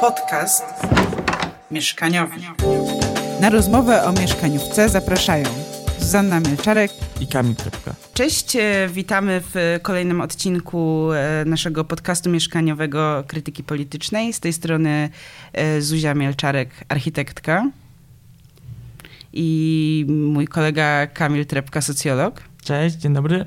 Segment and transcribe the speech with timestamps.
[0.00, 0.64] Podcast
[1.70, 2.36] mieszkaniowy.
[3.40, 5.44] Na rozmowę o mieszkaniówce zapraszają
[5.98, 6.90] Zuzanna Mielczarek
[7.20, 7.94] i Kamil Trepka.
[8.14, 14.32] Cześć, e, witamy w kolejnym odcinku e, naszego podcastu mieszkaniowego Krytyki Politycznej.
[14.32, 15.10] Z tej strony
[15.52, 17.70] e, Zuzia Mielczarek, architektka
[19.32, 22.42] i mój kolega Kamil Trepka, socjolog.
[22.64, 23.46] Cześć, dzień dobry.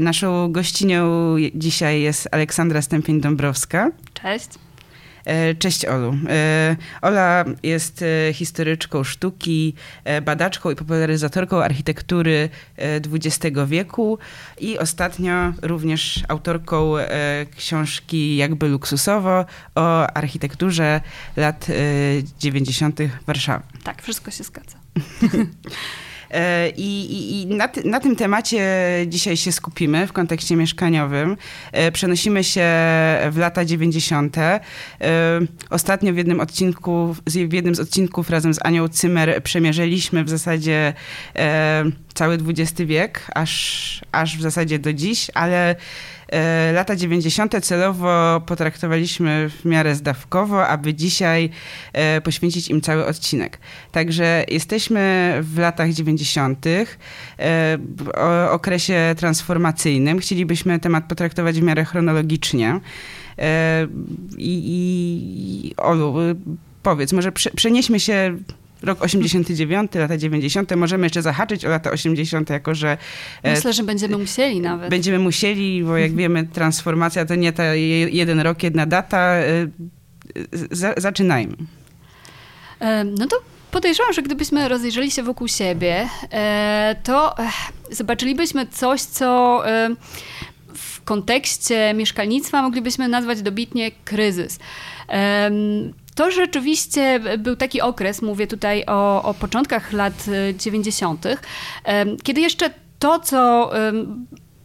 [0.00, 3.90] Naszą gościnią dzisiaj jest Aleksandra Stępień-Dąbrowska.
[4.14, 4.48] Cześć.
[5.26, 6.16] E, cześć Olu.
[6.28, 9.74] E, Ola jest e, historyczką sztuki,
[10.22, 12.48] badaczką i popularyzatorką architektury
[13.12, 14.18] XX wieku
[14.60, 16.94] i ostatnio również autorką
[17.56, 19.44] książki Jakby luksusowo
[19.74, 21.00] o architekturze
[21.36, 21.66] lat
[22.38, 22.98] 90.
[23.26, 23.64] Warszawy.
[23.84, 24.78] Tak, wszystko się zgadza.
[26.30, 28.64] E, I, i, na, na, tym temacie
[29.06, 31.36] dzisiaj się skupimy w kontekście mieszkaniowym.
[31.72, 32.62] E, przenosimy się
[33.30, 34.38] w lata 90.
[34.38, 34.60] E,
[35.70, 40.92] ostatnio w jednym odcinku, w jednym z odcinków razem z Anią Cymer przemierzyliśmy w zasadzie
[42.14, 45.76] cały XX wiek, aż, aż w zasadzie do dziś, ale
[46.72, 47.54] lata 90.
[47.62, 51.50] celowo potraktowaliśmy w miarę zdawkowo, aby dzisiaj
[51.92, 53.58] e, poświęcić im cały odcinek.
[53.92, 56.86] Także jesteśmy w latach 90., e,
[57.96, 58.10] w
[58.50, 60.18] okresie transformacyjnym.
[60.18, 62.80] Chcielibyśmy temat potraktować w miarę chronologicznie.
[64.38, 64.62] I,
[65.68, 66.14] i Olu,
[66.82, 68.36] powiedz, może przenieśmy się
[68.82, 70.76] rok 89, lata 90.
[70.76, 72.98] Możemy jeszcze zahaczyć o lata 80, jako że.
[73.42, 74.90] E, Myślę, że będziemy musieli nawet.
[74.90, 79.18] Będziemy musieli, bo jak wiemy, transformacja to nie ta jeden rok, jedna data.
[79.18, 79.66] E,
[80.96, 81.56] zaczynajmy.
[83.18, 83.36] No to
[83.70, 87.34] podejrzewam, że gdybyśmy rozejrzeli się wokół siebie, e, to
[87.90, 89.62] zobaczylibyśmy coś, co
[90.74, 94.58] w kontekście mieszkalnictwa moglibyśmy nazwać dobitnie kryzys.
[96.16, 100.26] To rzeczywiście był taki okres, mówię tutaj o, o początkach lat
[100.58, 101.36] 90., e,
[102.22, 103.70] kiedy jeszcze to, co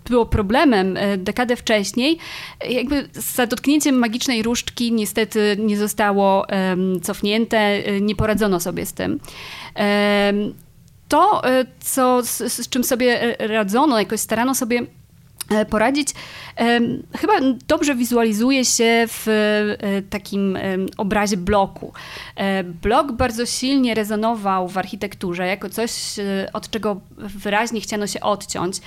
[0.10, 2.18] było problemem e, dekadę wcześniej,
[2.70, 6.46] jakby za dotknięciem magicznej różdżki niestety nie zostało
[7.02, 9.20] cofnięte, e, nie poradzono sobie z tym.
[11.08, 11.42] To,
[11.80, 14.82] co, z, z czym sobie radzono, jakoś starano sobie
[15.70, 16.14] poradzić,
[17.18, 17.34] chyba
[17.68, 20.58] dobrze wizualizuje się w e, takim
[20.98, 21.94] obrazie bloku.
[22.36, 28.22] E, blok bardzo silnie rezonował w architekturze jako coś, e, od czego wyraźnie chciano się
[28.22, 28.78] odciąć.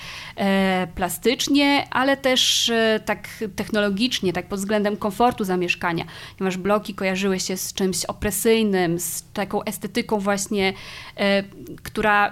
[0.95, 2.71] Plastycznie, ale też
[3.05, 6.05] tak technologicznie, tak pod względem komfortu zamieszkania,
[6.37, 10.73] ponieważ bloki kojarzyły się z czymś opresyjnym, z taką estetyką właśnie,
[11.83, 12.31] która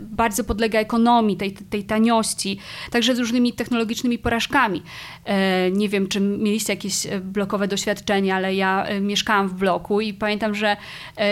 [0.00, 2.58] bardzo podlega ekonomii, tej, tej taniości,
[2.90, 4.82] także z różnymi technologicznymi porażkami.
[5.24, 10.00] E, nie wiem, czy mieliście jakieś e, blokowe doświadczenia, ale ja e, mieszkałam w bloku
[10.00, 10.76] i pamiętam, że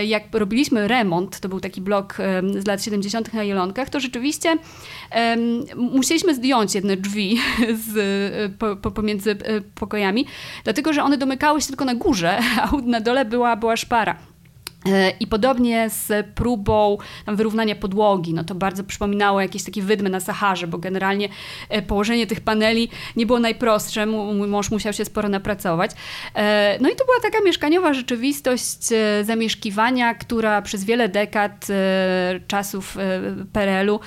[0.06, 2.18] jak robiliśmy remont, to był taki blok
[2.58, 3.34] z lat 70.
[3.34, 4.56] na Jelonkach, to rzeczywiście
[5.76, 7.38] musieliśmy zdjąć jedne drzwi
[7.86, 9.36] z, po, pomiędzy
[9.74, 10.26] pokojami,
[10.64, 14.33] dlatego że one domykały się tylko na górze, a na dole była, była szpara.
[14.88, 20.20] E, I podobnie z próbą wyrównania podłogi, no to bardzo przypominało jakieś takie wydmy na
[20.20, 21.28] Saharze, bo generalnie
[21.68, 25.90] e, położenie tych paneli nie było najprostsze, mój mąż musiał się sporo napracować.
[26.34, 28.78] E, no i to była taka mieszkaniowa rzeczywistość
[29.22, 31.66] zamieszkiwania, która przez wiele dekad
[32.46, 32.96] czasów
[33.52, 34.00] PRL-u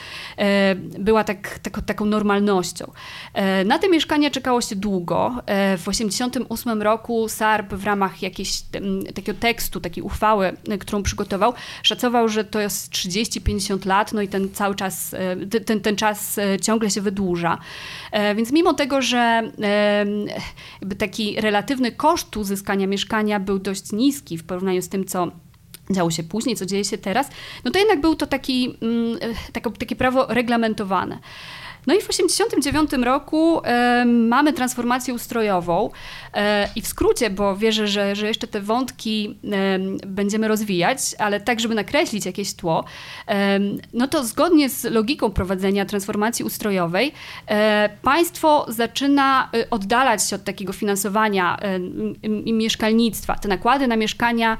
[1.00, 2.92] była tak, tak, taką normalnością.
[3.66, 5.36] Na te mieszkania czekało się długo.
[5.78, 8.62] W 1988 roku SARP w ramach jakiegoś
[9.16, 14.50] takiego tekstu, takiej uchwały którą przygotował, szacował, że to jest 30-50 lat, no i ten
[14.54, 17.58] cały czas, e, ten, ten czas e, ciągle się wydłuża.
[18.12, 19.52] E, więc mimo tego, że
[20.98, 25.32] taki relatywny koszt uzyskania mieszkania był dość niski w porównaniu z tym, co
[25.92, 27.30] działo się później, co dzieje się teraz,
[27.66, 29.20] no to jednak był to taki, mm,
[29.80, 31.20] takie prawo reglamentowane.
[31.88, 35.90] No i w 1989 roku e, mamy transformację ustrojową
[36.34, 41.42] e, i w skrócie, bo wierzę, że, że jeszcze te wątki e, będziemy rozwijać, ale
[41.42, 42.86] tak, żeby nakreślić jakieś tło,
[43.94, 47.12] no to zgodnie z logiką prowadzenia transformacji ustrojowej,
[48.02, 51.58] państwo zaczyna oddalać się od takiego finansowania
[52.54, 53.36] mieszkalnictwa.
[53.36, 54.58] Te nakłady na mieszkania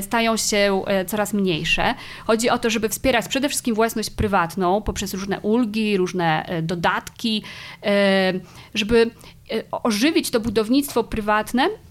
[0.00, 1.94] stają się coraz mniejsze.
[2.26, 7.42] Chodzi o to, żeby wspierać przede wszystkim własność prywatną poprzez różne ulgi, różne E, dodatki,
[7.82, 8.32] e,
[8.74, 9.10] żeby
[9.50, 11.89] e, ożywić to budownictwo prywatne e,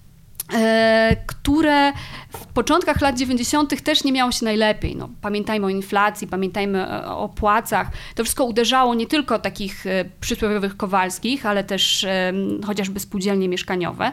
[1.28, 1.94] które
[2.30, 3.84] w początkach lat 90.
[3.84, 4.96] też nie miało się najlepiej.
[4.96, 7.88] No, pamiętajmy o inflacji, pamiętajmy o płacach.
[8.16, 12.06] To wszystko uderzało nie tylko takich e, przysłowiowych Kowalskich, ale też
[12.66, 14.12] chociażby spółdzielnie mieszkaniowe.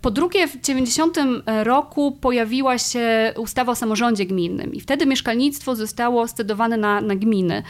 [0.00, 1.18] Po drugie, w 90
[1.62, 7.62] roku pojawiła się ustawa o samorządzie gminnym i wtedy mieszkalnictwo zostało scedowane na, na gminy.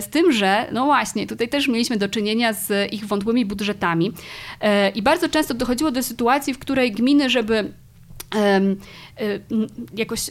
[0.00, 4.12] Z tym, że no właśnie, tutaj też mieliśmy do czynienia z ich wątłymi budżetami
[4.94, 7.72] i bardzo często dochodziło do sytuacji, w której gminy, żeby
[9.96, 10.30] jakoś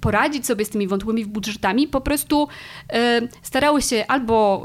[0.00, 2.48] poradzić sobie z tymi wątłymi budżetami, po prostu
[3.42, 4.64] starały się albo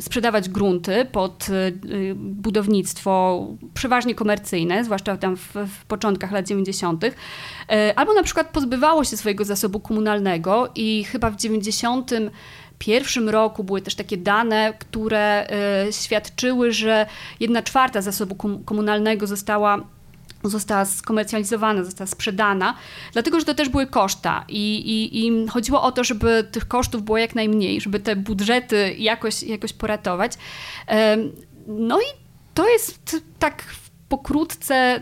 [0.00, 1.72] sprzedawać grunty pod e,
[2.14, 7.12] budownictwo przeważnie komercyjne, zwłaszcza tam w, w początkach lat 90., e,
[7.98, 12.10] albo na przykład pozbywało się swojego zasobu komunalnego i chyba w 90
[12.78, 17.06] pierwszym roku były też takie dane, które e, świadczyły, że
[17.40, 18.34] jedna czwarta zasobu
[18.64, 19.84] komunalnego została
[20.48, 22.74] została skomercjalizowana, została sprzedana,
[23.12, 27.02] dlatego że to też były koszta i, i, i chodziło o to, żeby tych kosztów
[27.02, 30.32] było jak najmniej, żeby te budżety jakoś, jakoś poratować.
[31.66, 32.04] No i
[32.54, 33.64] to jest tak
[34.08, 35.00] pokrótce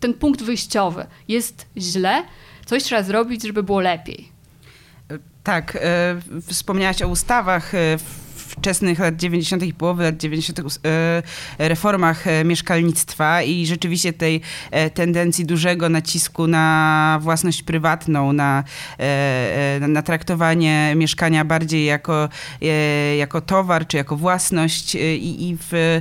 [0.00, 1.06] ten punkt wyjściowy.
[1.28, 2.24] Jest źle,
[2.66, 4.28] coś trzeba zrobić, żeby było lepiej.
[5.44, 7.98] Tak, e, wspomniałaś o ustawach e,
[8.60, 9.62] wczesnych lat 90.
[9.62, 10.60] i połowy lat 90.
[10.60, 11.22] E,
[11.58, 14.40] reformach e, mieszkalnictwa i rzeczywiście tej
[14.70, 18.64] e, tendencji dużego nacisku na własność prywatną, na,
[19.80, 22.28] na traktowanie mieszkania bardziej jako,
[23.18, 26.00] jako towar czy jako własność i, i w,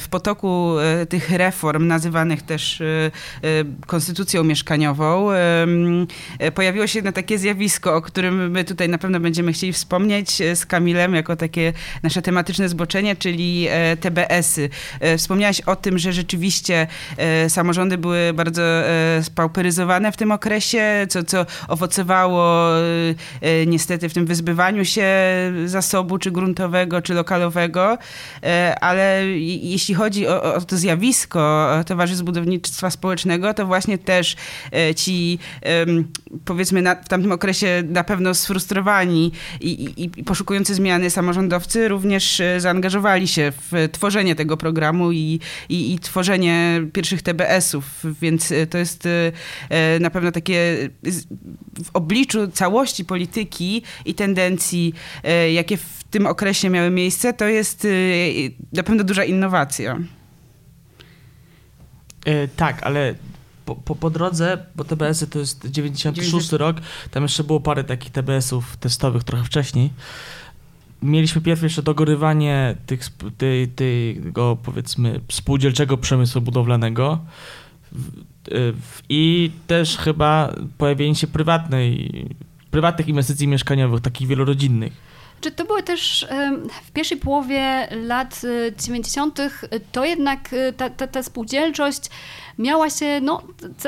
[0.00, 0.74] w potoku
[1.08, 2.82] tych reform nazywanych też
[3.86, 5.28] konstytucją mieszkaniową
[6.54, 10.66] pojawiło się jedno takie zjawisko, o którym my tutaj na pewno będziemy chcieli wspomnieć z
[10.66, 14.70] Kamilem jako takie nasze tematyczne zboczenie, czyli e, TBS-y.
[15.00, 18.62] E, wspomniałaś o tym, że rzeczywiście e, samorządy były bardzo
[19.22, 22.70] spauperyzowane w tym okresie, co, co owocowało
[23.66, 25.06] niestety w tym wyzbywaniu się
[25.64, 27.98] zasobu, czy gruntowego, czy lokalowego,
[28.80, 29.26] ale
[29.62, 34.36] jeśli chodzi o, o to zjawisko towarzystw budownictwa społecznego, to właśnie też
[34.96, 35.38] ci
[36.44, 42.40] powiedzmy na, w tamtym okresie na pewno sfrustrowani i, i, i poszukujący zmiany samorządowcy również
[42.40, 48.66] e, zaangażowali się w tworzenie tego programu i, i, i tworzenie pierwszych TBS-ów, więc e,
[48.66, 49.06] to jest
[49.70, 50.88] e, na pewno takie
[51.84, 54.94] w obliczu całości polityki i tendencji,
[55.52, 57.86] jakie w tym okresie miały miejsce, to jest
[58.72, 59.98] na pewno duża innowacja.
[62.56, 63.14] tak, ale
[63.64, 66.60] po, po, po, drodze, bo TBS-y to jest 96 90...
[66.60, 66.76] rok,
[67.10, 69.90] tam jeszcze było parę takich TBS-ów testowych trochę wcześniej
[71.06, 73.00] mieliśmy pierw jeszcze dogorywanie tych,
[73.38, 77.18] tej, tego, powiedzmy, spółdzielczego przemysłu budowlanego
[79.08, 82.10] i też chyba pojawienie się prywatnej,
[82.70, 84.92] prywatnych inwestycji mieszkaniowych, takich wielorodzinnych.
[85.40, 86.26] Czy to były też
[86.84, 88.42] w pierwszej połowie lat
[88.84, 89.40] 90.
[89.40, 89.50] E,
[89.92, 92.10] to jednak e, ta, ta, ta spółdzielczość
[92.58, 93.42] miała się no,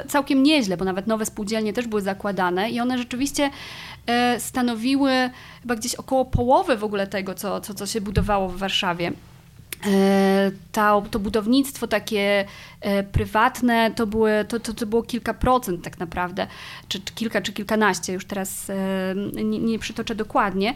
[0.09, 3.51] całkiem nieźle, bo nawet nowe spółdzielnie też były zakładane i one rzeczywiście
[3.98, 3.98] E,
[4.39, 5.31] stanowiły
[5.63, 9.13] chyba gdzieś około połowy w ogóle tego, co, co, co się budowało w Warszawie.
[9.87, 12.45] E, to, to budownictwo takie
[12.81, 16.47] e, prywatne to, były, to, to, to było kilka procent tak naprawdę,
[16.89, 18.75] czy, czy kilka, czy kilkanaście, już teraz e,
[19.45, 20.75] nie, nie przytoczę dokładnie.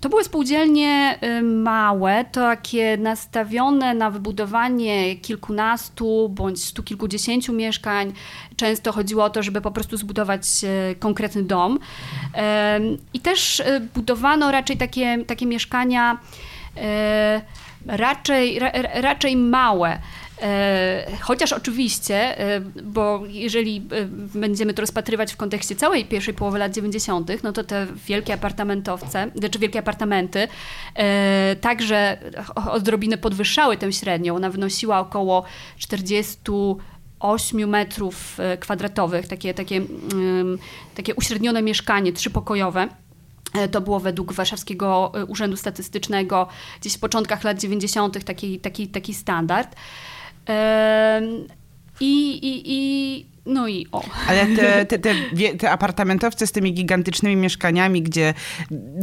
[0.00, 8.12] To były spółdzielnie małe, takie nastawione na wybudowanie kilkunastu bądź stu kilkudziesięciu mieszkań.
[8.56, 10.42] Często chodziło o to, żeby po prostu zbudować
[10.98, 11.78] konkretny dom.
[13.14, 13.62] I też
[13.94, 16.18] budowano raczej takie, takie mieszkania
[17.86, 19.98] raczej, ra, raczej małe.
[20.42, 24.04] E, chociaż oczywiście, e, bo jeżeli e,
[24.38, 29.30] będziemy to rozpatrywać w kontekście całej pierwszej połowy lat 90., no to te wielkie apartamentowce,
[29.32, 30.48] czy znaczy wielkie apartamenty,
[31.60, 32.18] także
[32.70, 34.36] odrobinę podwyższały tę średnią.
[34.36, 35.44] Ona wynosiła około
[35.78, 40.58] 48 metrów kwadratowych, takie, takie, mm,
[40.94, 42.88] takie uśrednione mieszkanie trzypokojowe.
[43.54, 46.48] E, to było według Warszawskiego e, Urzędu Statystycznego
[46.80, 48.24] gdzieś w początkach lat 90.
[48.24, 49.76] taki, taki, taki standard.
[52.00, 54.04] I, i, i no i o.
[54.28, 55.14] Ale te, te, te,
[55.58, 58.34] te, apartamentowce z tymi gigantycznymi mieszkaniami, gdzie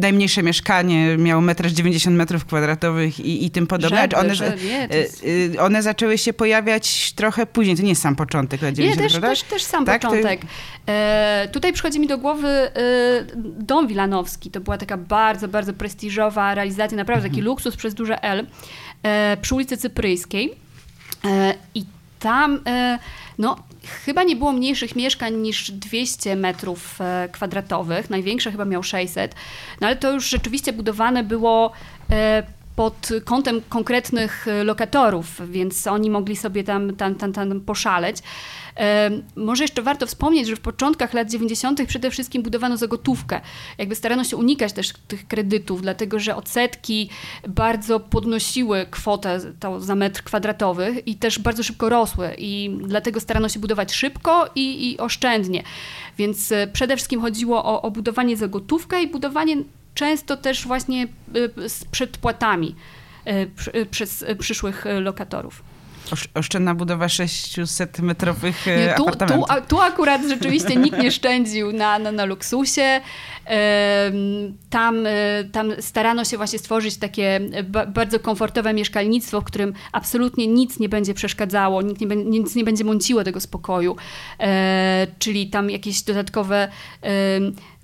[0.02, 5.24] najmniejsze mieszkanie miało 1,90 metrów kwadratowych i, i tym podobne, Żeby, one, że, nie, jest...
[5.24, 7.78] Y, one zaczęły się pojawiać trochę później.
[7.78, 10.02] To nie jest sam początek lat 90, Nie, też, też, też sam tak?
[10.02, 10.42] początek.
[10.88, 12.72] E, tutaj przychodzi mi do głowy e,
[13.60, 14.52] Dom Wilanowski.
[14.52, 17.46] To była taka bardzo, bardzo prestiżowa realizacja, naprawdę taki mhm.
[17.46, 18.48] luksus przez duże L
[19.04, 20.54] e, przy ulicy Cypryjskiej.
[21.26, 21.86] E, I
[22.20, 22.60] tam
[23.38, 23.56] no,
[24.06, 27.00] chyba nie było mniejszych mieszkań niż 200 metrów
[27.32, 28.10] kwadratowych.
[28.10, 29.36] Największe chyba miał 600.
[29.82, 31.72] No ale to już rzeczywiście budowane było
[32.78, 38.18] pod kątem konkretnych lokatorów, więc oni mogli sobie tam, tam, tam, tam poszaleć.
[39.36, 41.88] Może jeszcze warto wspomnieć, że w początkach lat 90.
[41.88, 43.42] przede wszystkim budowano za gotówkę.
[43.78, 47.10] Jakby starano się unikać też tych kredytów, dlatego że odsetki
[47.48, 49.40] bardzo podnosiły kwotę
[49.78, 54.92] za metr kwadratowy i też bardzo szybko rosły i dlatego starano się budować szybko i,
[54.92, 55.64] i oszczędnie.
[56.18, 59.58] Więc e, przede wszystkim chodziło o, o budowanie za gotówkę i budowanie
[59.98, 61.08] często też właśnie
[61.64, 62.76] e, z przedpłatami
[63.26, 65.64] e, przez przyszłych lokatorów
[66.34, 69.06] oszczędna budowa 600-metrowych e, tu.
[69.06, 73.02] Tu, tu akurat rzeczywiście nikt nie szczędził na, na, na luksusie.
[74.70, 75.08] Tam,
[75.52, 77.40] tam starano się właśnie stworzyć takie
[77.88, 82.84] bardzo komfortowe mieszkalnictwo, w którym absolutnie nic nie będzie przeszkadzało, nic nie, nic nie będzie
[82.84, 83.96] mąciło tego spokoju.
[84.40, 86.68] E, czyli tam jakieś dodatkowe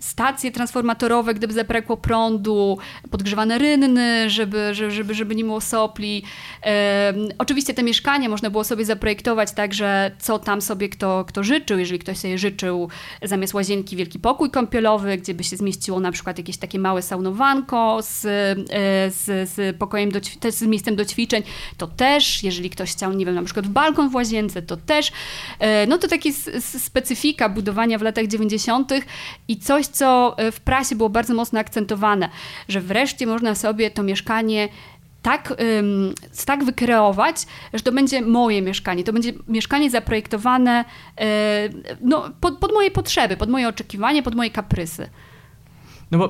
[0.03, 2.77] stacje transformatorowe, gdyby zabrakło prądu,
[3.11, 6.23] podgrzewane rynny, żeby, żeby, żeby nie było sopli.
[7.37, 11.79] Oczywiście te mieszkania można było sobie zaprojektować tak, że co tam sobie kto, kto życzył.
[11.79, 12.89] Jeżeli ktoś sobie życzył
[13.21, 17.99] zamiast łazienki wielki pokój kąpielowy, gdzie by się zmieściło na przykład jakieś takie małe saunowanko
[18.01, 20.19] z, e, z, z pokojem, do,
[20.51, 21.43] z miejscem do ćwiczeń,
[21.77, 22.43] to też.
[22.43, 25.11] Jeżeli ktoś chciał, nie wiem, na przykład balkon w łazience, to też.
[25.59, 28.91] E, no to takie specyfika budowania w latach 90.
[29.47, 32.29] i coś, co e, w prasie było bardzo mocno akcentowane,
[32.67, 34.69] że wreszcie można sobie to mieszkanie
[35.21, 35.53] tak,
[36.45, 37.35] tak wykreować,
[37.73, 39.03] że to będzie moje mieszkanie.
[39.03, 40.85] To będzie mieszkanie zaprojektowane
[41.17, 41.69] e,
[42.01, 45.09] no, pod, pod, moje potrzeby, pod moje oczekiwania, pod moje kaprysy.
[46.11, 46.29] No bo e,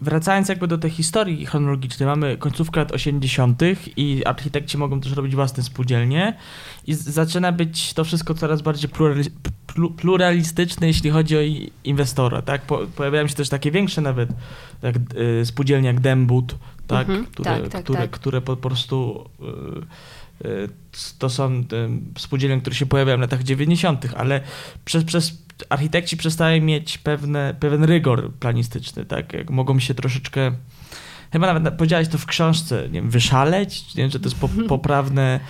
[0.00, 3.62] wracając jakby do tej historii chronologicznej, mamy końcówkę lat 80.
[3.96, 6.36] i architekci mogą też robić własne spółdzielnie
[6.86, 8.90] i zaczyna być to wszystko coraz bardziej
[9.96, 11.40] pluralistyczne, jeśli chodzi o
[11.84, 12.62] inwestora, tak?
[12.62, 14.30] Po, pojawiają się też takie większe nawet,
[14.82, 16.54] jak y, spółdzielnie jak Dembut,
[16.86, 17.08] tak?
[17.08, 18.10] Mhm, które, tak, tak, które, tak.
[18.10, 19.24] które po prostu
[20.42, 20.68] y, y,
[21.18, 21.64] to są
[22.18, 24.40] spółdzielnie, które się pojawiają w latach 90., ale
[24.84, 29.32] przez, przez architekci przestają mieć pewne, pewien rygor planistyczny, tak?
[29.32, 30.52] Jak mogą się troszeczkę
[31.32, 34.48] chyba nawet powiedziałeś to w książce, nie wiem, wyszaleć, nie wiem, że to jest po,
[34.68, 35.40] poprawne.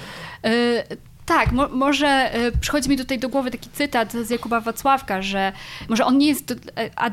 [1.29, 5.23] E, tak, mo może y, przychodzi mi tutaj do głowy taki cytat z Jakuba Wacławka,
[5.23, 5.53] że
[5.89, 7.11] może on nie jest do, e, a,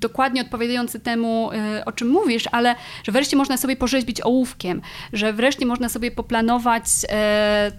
[0.00, 4.82] dokładnie odpowiadający temu, y, o czym mówisz, ale że wreszcie można sobie porzeźbić ołówkiem,
[5.12, 7.08] że wreszcie można sobie poplanować y,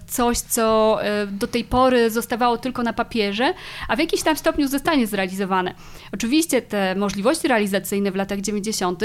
[0.06, 3.54] coś, co do tej pory zostawało tylko na papierze,
[3.88, 5.74] a w jakimś tam stopniu zostanie zrealizowane.
[6.12, 9.02] Oczywiście te możliwości realizacyjne w latach 90.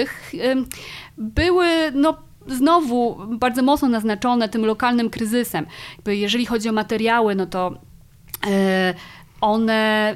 [1.18, 5.66] były no, znowu bardzo mocno naznaczone tym lokalnym kryzysem.
[6.06, 7.72] jeżeli chodzi o materiały, no to
[8.48, 8.94] e,
[9.42, 10.16] one e,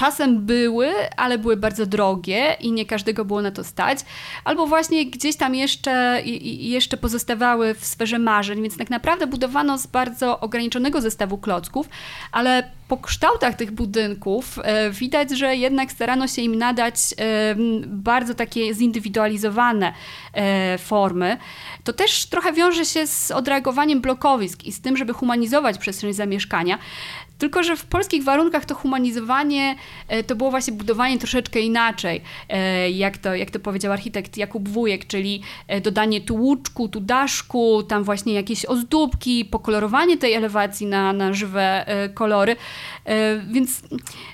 [0.00, 3.98] czasem były, ale były bardzo drogie i nie każdego było na to stać,
[4.44, 9.86] albo właśnie gdzieś tam jeszcze, jeszcze pozostawały w sferze marzeń, więc tak naprawdę budowano z
[9.86, 11.88] bardzo ograniczonego zestawu klocków,
[12.32, 17.54] ale po kształtach tych budynków e, widać, że jednak starano się im nadać e,
[17.86, 19.92] bardzo takie zindywidualizowane
[20.34, 21.36] e, formy.
[21.84, 26.78] To też trochę wiąże się z odreagowaniem blokowisk i z tym, żeby humanizować przestrzeń zamieszkania.
[27.40, 29.74] Tylko, że w polskich warunkach to humanizowanie
[30.26, 32.20] to było właśnie budowanie troszeczkę inaczej,
[32.92, 35.42] jak to, jak to powiedział architekt Jakub Wujek, czyli
[35.82, 41.86] dodanie tu łuczku, tu daszku, tam właśnie jakieś ozdóbki, pokolorowanie tej elewacji na, na żywe
[42.14, 42.56] kolory.
[43.04, 43.82] E, więc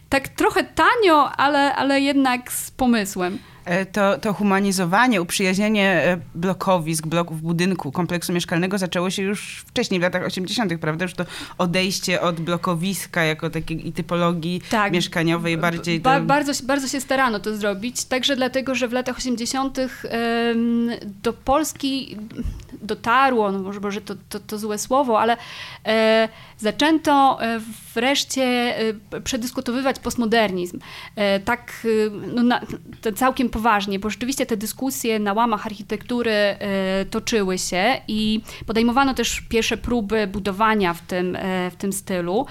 [0.09, 3.39] tak trochę tanio, ale, ale jednak z pomysłem.
[3.67, 10.01] E, to, to humanizowanie, uprzyjaźnienie e, blokowisk, bloków budynku, kompleksu mieszkalnego zaczęło się już wcześniej,
[10.01, 11.05] w latach 80., prawda?
[11.05, 11.25] Już to
[11.59, 14.93] odejście od blokowiska jako takiej typologii tak.
[14.93, 16.01] mieszkaniowej bardziej...
[16.01, 19.79] Ba bardzo, bardzo się starano to zrobić, także dlatego, że w latach 80.
[21.23, 22.17] do Polski
[22.83, 25.37] dotarło, no może, może to, to, to złe słowo, ale
[25.87, 27.39] e, zaczęto
[27.95, 28.75] wreszcie
[29.25, 30.79] przedyskutowywać postmodernizm.
[31.45, 31.87] tak
[32.35, 32.61] no, na,
[33.15, 36.57] całkiem poważnie, bo rzeczywiście te dyskusje na łamach architektury e,
[37.11, 42.47] toczyły się i podejmowano też pierwsze próby budowania w tym, e, w tym stylu.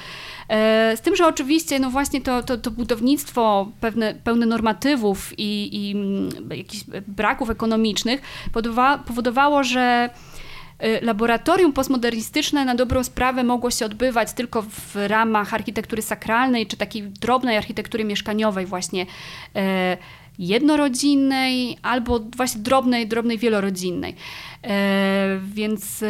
[0.49, 5.69] E, z tym, że oczywiście no właśnie to, to, to budownictwo pewne, pełne normatywów i,
[5.73, 8.21] i mm, jakichś braków ekonomicznych
[9.05, 10.09] powodowało, że
[11.01, 17.03] laboratorium postmodernistyczne na dobrą sprawę mogło się odbywać tylko w ramach architektury sakralnej czy takiej
[17.03, 19.05] drobnej architektury mieszkaniowej właśnie
[20.39, 24.15] jednorodzinnej albo właśnie drobnej, drobnej wielorodzinnej.
[24.63, 26.03] E, więc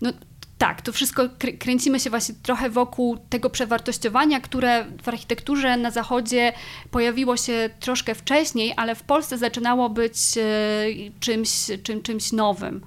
[0.00, 0.12] no,
[0.58, 6.52] tak, to wszystko kręcimy się właśnie trochę wokół tego przewartościowania, które w architekturze na zachodzie
[6.90, 10.42] pojawiło się troszkę wcześniej, ale w Polsce zaczynało być e,
[11.20, 11.50] czymś,
[11.82, 12.80] czym, czymś nowym.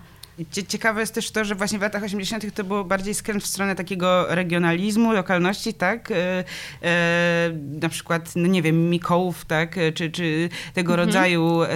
[0.68, 2.54] Ciekawe jest też to, że właśnie w latach 80.
[2.54, 6.12] to było bardziej skręt w stronę takiego regionalizmu, lokalności, tak?
[6.12, 6.44] E,
[6.84, 7.52] e,
[7.82, 9.78] na przykład, no nie wiem, Mikołów, tak?
[9.78, 11.08] E, czy, czy tego mhm.
[11.08, 11.68] rodzaju e,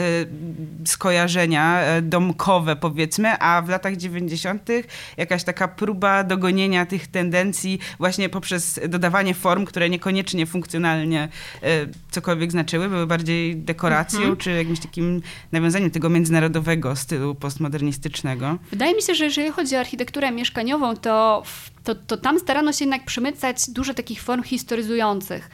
[0.86, 4.70] skojarzenia e, domkowe, powiedzmy, a w latach 90.
[5.18, 11.30] jakaś taka próba dogonienia tych tendencji właśnie poprzez dodawanie form, które niekoniecznie funkcjonalnie
[11.64, 11.68] e,
[12.12, 14.38] cokolwiek znaczyły, były bardziej dekoracją, mhm.
[14.38, 18.51] czy jakimś takim nawiązaniem tego międzynarodowego stylu postmodernistycznego.
[18.72, 21.44] Wydaje mi się, że jeżeli chodzi o architekturę mieszkaniową, to,
[21.84, 25.50] to, to tam starano się jednak przemycać dużo takich form historyzujących.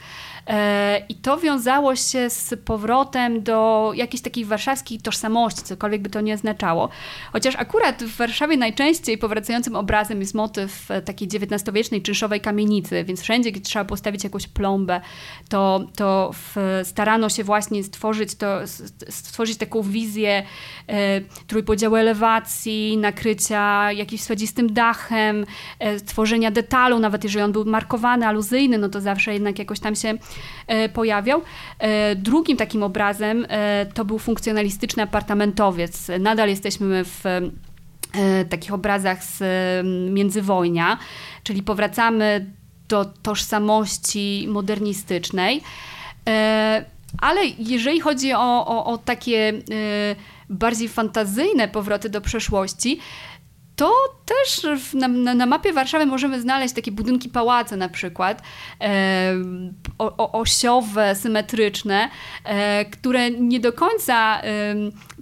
[0.48, 6.20] E, I to wiązało się z powrotem do jakiejś takiej warszawskiej tożsamości, cokolwiek by to
[6.20, 6.88] nie oznaczało.
[7.32, 13.22] Chociaż akurat w Warszawie najczęściej powracającym obrazem jest motyw e, takiej XIX-wiecznej czynszowej kamienicy, więc
[13.22, 15.00] wszędzie, gdzie trzeba postawić jakąś plombę,
[15.48, 16.30] to, to
[16.84, 18.60] starano się właśnie stworzyć, to,
[19.08, 20.42] stworzyć taką wizję
[20.86, 25.46] e, trójpodziału elewacji, nakrycia jakimś swadzistym dachem,
[25.78, 29.94] e, tworzenia detalu, nawet jeżeli on był markowany, aluzyjny, no to zawsze jednak jakoś tam
[29.94, 30.18] się
[30.92, 31.42] pojawiał.
[31.78, 36.10] E, drugim takim obrazem e, to był funkcjonalistyczny apartamentowiec.
[36.20, 37.24] Nadal jesteśmy w
[38.48, 39.42] takich obrazach z
[40.10, 40.98] międzywojnia,
[41.42, 42.46] czyli powracamy
[42.88, 45.60] do tożsamości modernistycznej.
[47.20, 49.52] Ale jeżeli chodzi o, o, o takie
[50.50, 52.98] bardziej fantazyjne powroty do przeszłości,
[53.78, 53.94] to
[54.24, 58.42] też na, na, na, mapie Warszawy możemy znaleźć takie budynki pałace na przykład,
[58.80, 59.34] e,
[59.98, 62.08] o, osiowe, symetryczne,
[62.44, 64.74] e, które nie do końca e,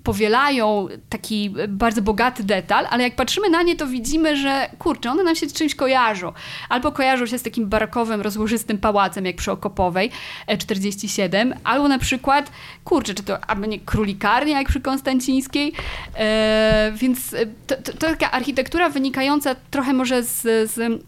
[0.06, 5.22] powielają taki bardzo bogaty detal, ale jak patrzymy na nie, to widzimy, że kurczę, one
[5.22, 6.32] nam się z czymś kojarzą.
[6.68, 10.10] Albo kojarzą się z takim barokowym, rozłożystym pałacem, jak przy Okopowej
[10.58, 12.50] 47, e, albo na przykład,
[12.84, 15.72] kurczę, czy to albo nie królikarnia, jak przy Konstancińskiej.
[16.16, 17.34] E, więc
[17.66, 21.02] to, to, to taka architektura wynikająca trochę może z, z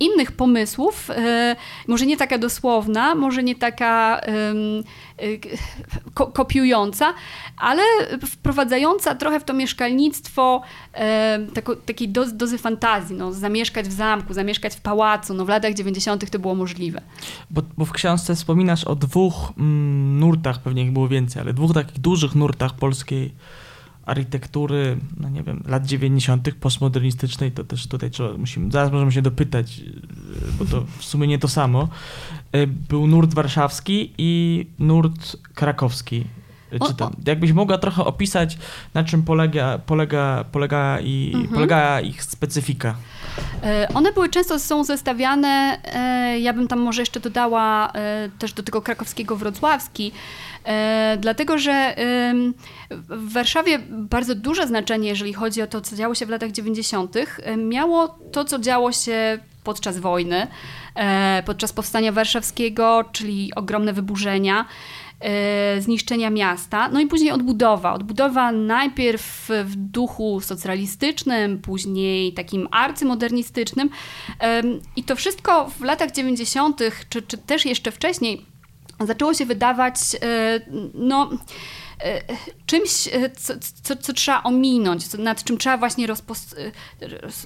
[0.00, 1.56] innych pomysłów, e,
[1.88, 4.54] może nie taka dosłowna, może nie taka e,
[6.14, 7.14] kopiująca,
[7.56, 7.82] ale
[8.26, 10.62] wprowadzająca trochę w to mieszkalnictwo
[11.86, 16.30] takiej dozy fantazji, no, zamieszkać w zamku, zamieszkać w pałacu, no w latach 90.
[16.30, 17.00] to było możliwe.
[17.50, 21.74] Bo, bo w książce wspominasz o dwóch mm, nurtach, pewnie ich było więcej, ale dwóch
[21.74, 23.32] takich dużych nurtach polskiej
[24.06, 26.54] architektury, no nie wiem, lat 90.
[26.60, 29.80] postmodernistycznej, to też tutaj trzeba, musimy, zaraz możemy się dopytać,
[30.58, 31.88] bo to w sumie nie to samo.
[32.52, 36.24] E, był nurt warszawski i nurt krakowski.
[36.86, 38.58] Czy tam, jakbyś mogła trochę opisać,
[38.94, 41.54] na czym polega, polega, polega, i, mhm.
[41.54, 42.94] polega ich specyfika?
[43.62, 47.92] E, one były często są zestawiane, e, ja bym tam może jeszcze dodała
[48.38, 50.12] też do tego krakowskiego wrocławski,
[50.66, 51.94] E, dlatego, że
[52.90, 57.16] w Warszawie bardzo duże znaczenie, jeżeli chodzi o to, co działo się w latach 90.,
[57.56, 60.46] miało to, co działo się podczas wojny,
[60.94, 64.66] e, podczas powstania warszawskiego, czyli ogromne wyburzenia e,
[65.78, 67.94] zniszczenia miasta, no i później odbudowa.
[67.94, 73.90] Odbudowa najpierw w duchu socjalistycznym, później takim arcymodernistycznym
[74.96, 78.46] i to wszystko w latach 90., czy, czy też jeszcze wcześniej
[79.00, 80.60] zaczęło się wydawać, e,
[80.94, 81.36] no e,
[82.66, 86.54] czymś, e, co, co, co, trzeba ominąć, nad czym trzeba właśnie rozpos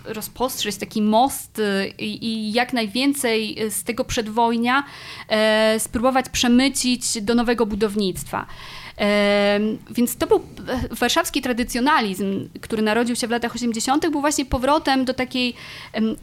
[0.05, 1.61] rozpostrzeć taki most
[1.99, 4.85] i, i, jak najwięcej z tego przedwojnia
[5.29, 8.47] e, spróbować przemycić do nowego budownictwa.
[8.99, 9.61] E,
[9.91, 10.41] więc to był
[10.91, 15.55] warszawski tradycjonalizm, który narodził się w latach 80., był właśnie powrotem do takiej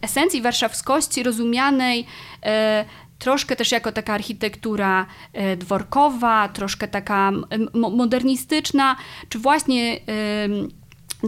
[0.01, 2.05] esencji warszawskości rozumianej
[2.43, 2.85] e,
[3.19, 7.31] troszkę też jako taka architektura e, dworkowa, troszkę taka
[7.73, 8.95] modernistyczna,
[9.29, 9.99] czy właśnie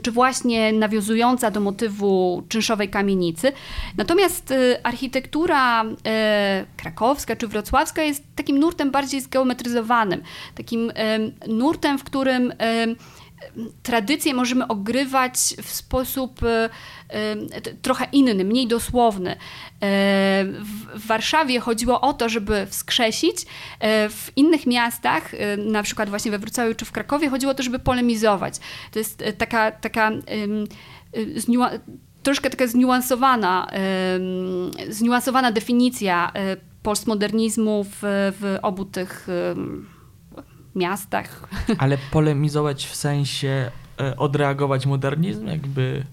[0.04, 3.52] czy właśnie nawiązująca do motywu czynszowej kamienicy.
[3.97, 10.21] Natomiast e, architektura e, krakowska czy wrocławska jest takim nurtem bardziej zgeometryzowanym,
[10.56, 10.91] takim
[11.47, 12.54] nurtem, w którym
[13.84, 16.69] tradycje możemy ogrywać w sposób e,
[17.10, 17.36] e,
[17.82, 19.32] trochę inny, mniej dosłowny.
[19.32, 19.38] E,
[20.95, 23.45] w Warszawie chodziło o to, żeby wskrzesić,
[24.10, 27.80] w innych miastach, na przykład właśnie we Wrocławiu czy w Krakowie, chodziło o to, żeby
[27.80, 28.56] polemizować.
[28.91, 30.12] To jest taka, taka
[32.23, 33.71] troszkę taka zniuansowana,
[34.89, 36.32] zniuansowana definicja
[36.84, 37.99] postmodernizmu w,
[38.39, 39.28] w obu tych
[40.75, 41.49] miastach.
[41.77, 46.05] Ale polemizować w sensie e, odreagować modernizm, jakby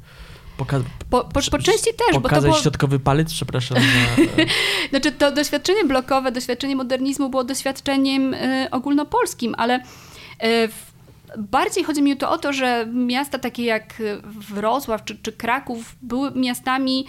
[0.58, 2.62] Poka- po, po, po części też, bo to Pokazać było...
[2.62, 3.78] środkowy palec, przepraszam.
[3.78, 4.22] Za...
[4.90, 10.68] Znaczy to doświadczenie blokowe, doświadczenie modernizmu było doświadczeniem y, ogólnopolskim, ale y,
[11.38, 16.30] bardziej chodzi mi tu o to, że miasta takie jak Wrocław czy, czy Kraków były
[16.34, 17.06] miastami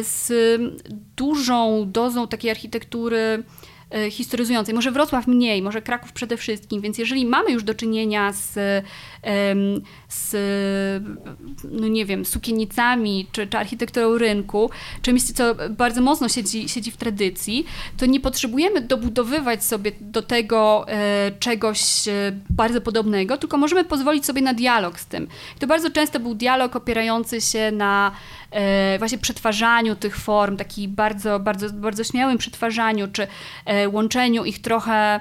[0.00, 0.32] y, z
[1.16, 3.44] dużą dozą takiej architektury
[4.10, 4.74] historyzującej.
[4.74, 8.58] Może Wrocław mniej, może Kraków przede wszystkim, więc jeżeli mamy już do czynienia z,
[10.08, 10.34] z
[11.70, 14.70] no nie wiem, sukienicami, czy, czy architekturą rynku,
[15.02, 20.86] czymś, co bardzo mocno siedzi, siedzi w tradycji, to nie potrzebujemy dobudowywać sobie do tego
[20.88, 22.12] e, czegoś e,
[22.50, 25.28] bardzo podobnego, tylko możemy pozwolić sobie na dialog z tym.
[25.56, 28.12] I to bardzo często był dialog opierający się na
[28.50, 33.26] e, właśnie przetwarzaniu tych form, taki bardzo, bardzo, bardzo śmiałym przetwarzaniu, czy
[33.92, 35.20] łączeniu ich trochę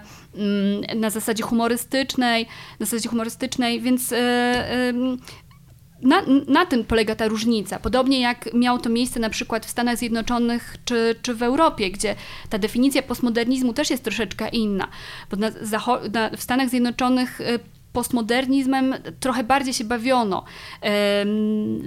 [0.96, 2.48] na zasadzie humorystycznej,
[2.80, 4.94] na zasadzie humorystycznej, więc e,
[6.02, 7.80] na, na tym polega ta różnica.
[7.80, 12.16] Podobnie jak miało to miejsce na przykład w Stanach Zjednoczonych czy, czy w Europie, gdzie
[12.50, 14.88] ta definicja postmodernizmu też jest troszeczkę inna.
[15.32, 15.50] Bo na,
[16.14, 17.60] na, w Stanach Zjednoczonych e,
[17.96, 20.44] postmodernizmem trochę bardziej się bawiono.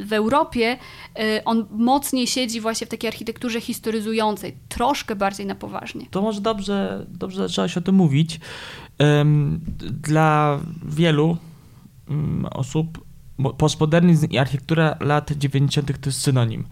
[0.04, 0.78] W Europie
[1.18, 6.06] e, on mocniej siedzi właśnie w takiej architekturze historyzującej, troszkę bardziej na poważnie.
[6.10, 8.40] To może dobrze, dobrze zaczęłaś o tym mówić.
[10.02, 11.36] Dla wielu
[12.08, 13.04] mm, osób
[13.38, 16.00] mo- postmodernizm i architektura lat 90.
[16.00, 16.64] to jest synonim.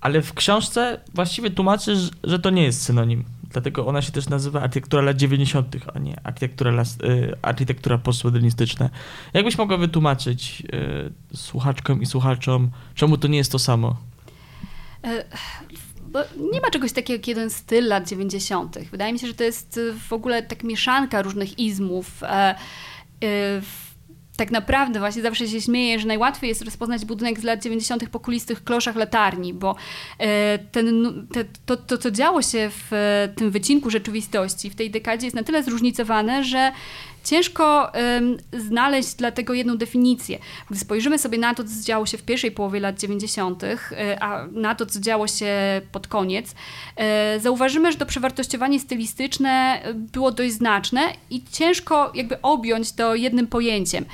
[0.00, 3.24] Ale w książce właściwie tłumaczysz, że to nie jest synonim.
[3.50, 8.90] Dlatego ona się też nazywa architektura lat 90., a nie architektura, las, y, architektura postmodernistyczna.
[9.34, 10.62] Jakbyś mogła wytłumaczyć
[11.32, 13.96] y, słuchaczkom i słuchaczom, czemu to nie jest to samo?
[15.04, 15.24] E,
[16.08, 16.18] Bo
[16.52, 18.78] nie ma czegoś takiego jak jeden styl lat 90.
[18.90, 22.22] Wydaje mi się, że to jest y, w ogóle tak mieszanka różnych izmów.
[24.36, 28.08] Tak naprawdę właśnie zawsze się śmieję, że najłatwiej jest rozpoznać budynek z lat 90.
[28.08, 29.76] po kulistych kloszach latarni, bo
[30.18, 34.90] e, ten, te, to, to, co działo się w e, tym wycinku rzeczywistości w tej
[34.90, 36.72] dekadzie jest na tyle zróżnicowane, że
[37.26, 37.92] ciężko
[38.52, 40.38] znaleźć dla tego jedną definicję.
[40.70, 43.76] Gdy spojrzymy sobie na to, co działo się w pierwszej połowie lat 90., e,
[44.20, 45.46] a na to, co działo się
[45.92, 46.54] pod koniec,
[46.96, 53.14] e, zauważymy, że to przewartościowanie stylistyczne e, było dość znaczne i ciężko jakby objąć to
[53.14, 54.04] jednym pojęciem.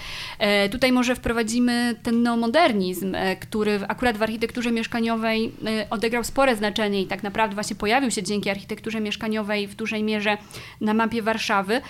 [0.71, 5.53] Tutaj może wprowadzimy ten neomodernizm, który akurat w architekturze mieszkaniowej
[5.91, 10.39] odegrał spore znaczenie i tak naprawdę właśnie pojawił się dzięki architekturze mieszkaniowej w dużej mierze
[10.81, 11.81] na mapie Warszawy.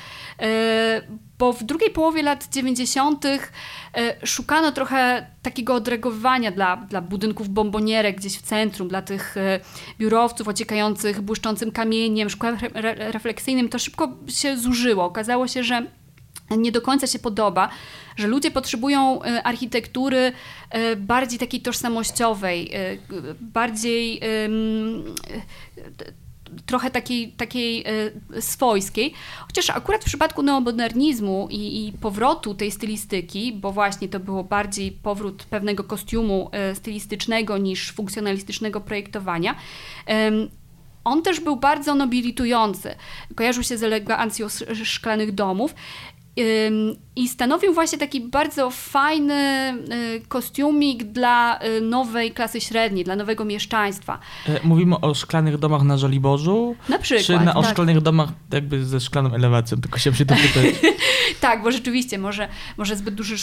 [1.38, 3.24] Bo w drugiej połowie lat 90.
[3.24, 3.40] e,
[4.26, 9.60] szukano trochę takiego odreagowania dla, dla budynków bombonierek gdzieś w centrum, dla tych e,
[9.98, 13.68] biurowców ociekających błyszczącym kamieniem, szkłem re- re- refleksyjnym.
[13.68, 15.04] To szybko się zużyło.
[15.04, 15.86] Okazało się, że
[16.50, 17.68] nie do końca się podoba,
[18.16, 20.32] że ludzie potrzebują e, architektury
[20.96, 22.70] bardziej takiej tożsamościowej,
[23.40, 24.20] bardziej
[26.66, 27.84] trochę takiej, takiej
[28.36, 29.14] e, swojskiej.
[29.46, 34.92] Chociaż akurat w przypadku neomodernizmu i, i powrotu tej stylistyki, bo właśnie to było bardziej
[34.92, 39.54] powrót pewnego kostiumu e, stylistycznego niż funkcjonalistycznego projektowania,
[41.04, 42.94] on też był bardzo nobilitujący.
[43.34, 45.74] Kojarzył się z elegancją sz- szklanych domów.
[47.16, 49.34] I stanowił właśnie taki bardzo fajny
[50.16, 54.18] y, kostiumik dla y, nowej klasy średniej, dla nowego mieszczaństwa.
[54.48, 57.26] E, Mówimy o szklanych domach na Żoliborzu, Na przykład.
[57.26, 57.70] czy na, o tak.
[57.70, 59.80] szklanych domach jakby ze szklaną elewacją?
[59.80, 60.64] Tylko się dopytać.
[61.40, 63.34] Tak, bo rzeczywiście, może, może zbyt, duży,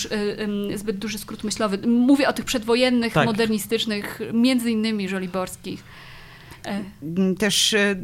[0.72, 1.88] y, zbyt duży skrót myślowy.
[1.88, 3.26] Mówię o tych przedwojennych, Tak.
[3.26, 5.84] modernistycznych, między innymi żoliborskich.
[6.66, 6.84] E,
[7.40, 7.96] też e,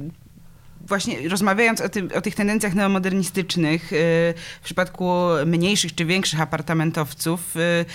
[0.85, 3.95] właśnie rozmawiając o, tym, o tych tendencjach neomodernistycznych e,
[4.61, 5.11] w przypadku
[5.45, 7.85] mniejszych czy większych apartamentowców, e, e,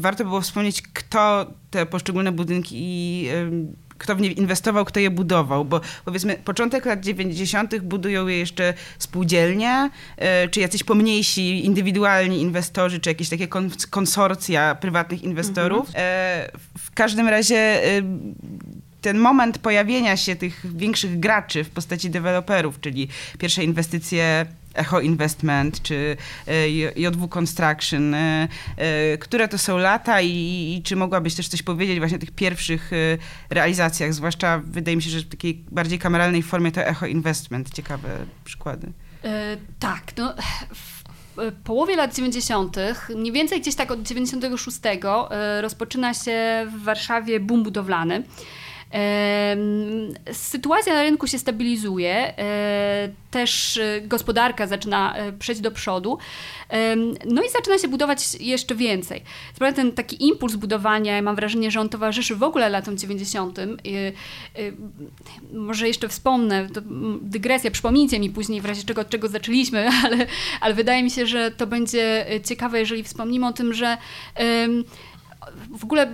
[0.00, 3.50] warto było wspomnieć, kto te poszczególne budynki e,
[3.98, 7.78] kto w nie inwestował, kto je budował, bo powiedzmy początek lat 90.
[7.80, 14.74] budują je jeszcze spółdzielnie, e, czy jacyś pomniejsi, indywidualni inwestorzy, czy jakieś takie kon- konsorcja
[14.74, 15.88] prywatnych inwestorów.
[15.94, 17.80] E, W każdym razie
[19.02, 25.82] ten moment pojawienia się tych większych graczy w postaci deweloperów, czyli pierwsze inwestycje Echo Investment
[25.82, 30.28] czy e, JW Construction, e, e, które to są lata i,
[30.76, 32.90] i czy mogłabyś też coś powiedzieć właśnie o tych pierwszych
[33.50, 38.08] realizacjach, zwłaszcza wydaje mi się, że w takiej bardziej kameralnej formie to Echo Investment, ciekawe
[38.44, 38.92] przykłady.
[39.78, 40.34] Tak, no,
[41.64, 42.76] połowie lat 90.,
[43.16, 44.78] mniej więcej gdzieś tak od 96,
[45.30, 48.22] e, rozpoczyna się w Warszawie boom budowlany.
[50.32, 56.18] Sytuacja na rynku się stabilizuje, e, też e, gospodarka zaczyna e, przejść do przodu,
[57.26, 59.22] no i zaczyna się budować jeszcze więcej.
[59.54, 63.58] Sprawia ten taki impuls budowania, ja mam wrażenie, że on towarzyszy w ogóle latom 90.
[65.52, 66.68] Może jeszcze wspomnę,
[67.22, 70.26] dygresja, przypomnijcie mi później w razie czego, od czego zaczęliśmy, ale,
[70.60, 73.96] ale wydaje mi się, że to będzie ciekawe, jeżeli wspomnimy o tym, że
[75.78, 76.12] w ogóle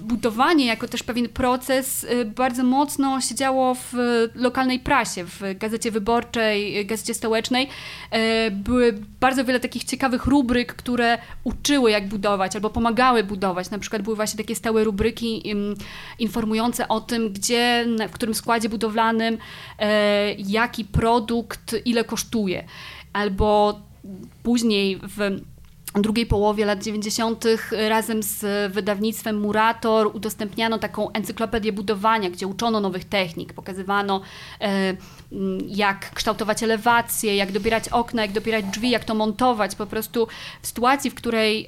[0.00, 3.94] budowanie jako też pewien proces y, bardzo mocno się działo w
[4.34, 7.68] lokalnej prasie, w Gazecie Wyborczej, Gazecie Stołecznej.
[8.46, 13.70] Y, były bardzo wiele takich ciekawych rubryk, które uczyły jak budować albo pomagały budować.
[13.70, 15.54] Na przykład były właśnie takie stałe rubryki
[16.18, 19.38] informujące o tym, gdzie, w którym składzie budowlanym, y,
[20.38, 22.64] jaki produkt, ile kosztuje.
[23.12, 23.80] Albo
[24.42, 25.40] później w
[26.00, 27.44] drugiej połowie lat 90.
[27.88, 34.20] razem z wydawnictwem Murator udostępniano taką encyklopedię budowania, gdzie uczono nowych technik, pokazywano
[34.60, 34.96] e,
[35.68, 39.74] jak kształtować elewację, jak dobierać okna, jak dobierać drzwi, jak to montować.
[39.74, 40.28] Po prostu
[40.62, 41.66] w sytuacji, w której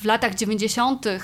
[0.00, 1.06] w latach 90.
[1.06, 1.20] Y,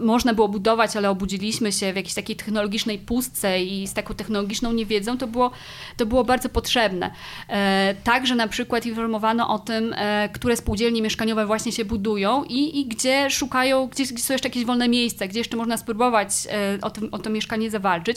[0.00, 4.72] można było budować, ale obudziliśmy się w jakiejś takiej technologicznej pustce i z taką technologiczną
[4.72, 5.50] niewiedzą, to było,
[5.96, 7.10] to było bardzo potrzebne.
[7.48, 12.80] E, także na przykład informowano o tym, e, które spółdzielnie mieszkaniowe właśnie się budują i,
[12.80, 16.78] i gdzie szukają, gdzie, gdzie są jeszcze jakieś wolne miejsca, gdzie jeszcze można spróbować e,
[16.82, 18.16] o, tym, o to mieszkanie zawalczyć.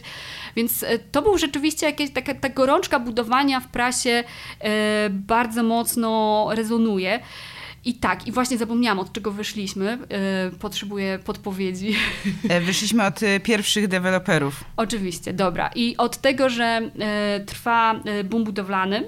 [0.55, 4.23] Więc to był rzeczywiście jakieś, taka ta gorączka budowania w prasie
[5.09, 7.19] bardzo mocno rezonuje.
[7.85, 9.97] I tak, i właśnie zapomniałam, od czego wyszliśmy.
[10.51, 11.95] Yy, potrzebuję podpowiedzi.
[12.49, 14.63] E, wyszliśmy od y, pierwszych deweloperów.
[14.77, 15.71] Oczywiście, dobra.
[15.75, 16.91] I od tego, że
[17.45, 19.03] trwa boom budowlany.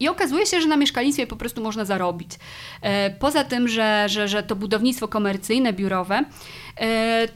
[0.00, 2.30] I okazuje się, że na mieszkalnictwie po prostu można zarobić.
[3.18, 6.24] Poza tym, że, że, że to budownictwo komercyjne, biurowe,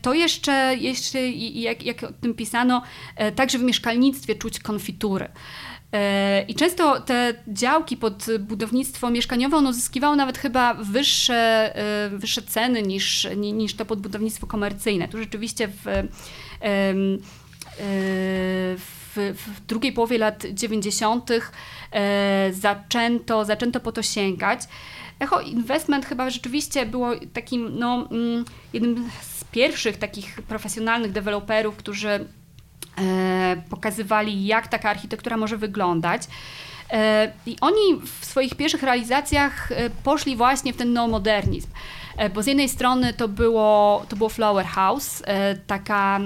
[0.02, 2.82] to jeszcze, jeszcze jak, jak o tym pisano,
[3.36, 5.28] także w mieszkalnictwie czuć konfitury.
[5.92, 12.42] E, I często te działki pod budownictwo mieszkaniowe one uzyskiwały nawet chyba wyższe, e, wyższe
[12.42, 15.08] ceny niż, niż to pod budownictwo komercyjne.
[15.08, 16.04] Tu rzeczywiście w, e,
[18.76, 21.30] w, w drugiej połowie lat 90.
[22.50, 24.60] zaczęto, zaczęto po to sięgać.
[25.20, 32.08] Echo Investment chyba rzeczywiście było takim, no, mm, jednym z pierwszych takich profesjonalnych deweloperów, którzy
[32.08, 32.47] E,
[33.70, 36.22] pokazywali, jak taka architektura może wyglądać.
[36.90, 41.68] E, I oni w swoich pierwszych realizacjach e, poszli właśnie w ten neomodernizm.
[42.34, 45.22] Bo z jednej strony to było, to było Flower House,
[45.66, 46.20] taka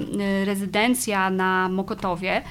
[0.44, 2.42] rezydencja na Mokotowie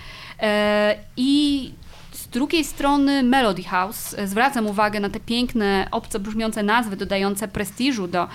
[1.18, 1.72] i
[2.12, 4.16] z drugiej strony Melody House.
[4.26, 8.28] Zwracam uwagę na te piękne, obco brzmiące nazwy dodające prestiżu do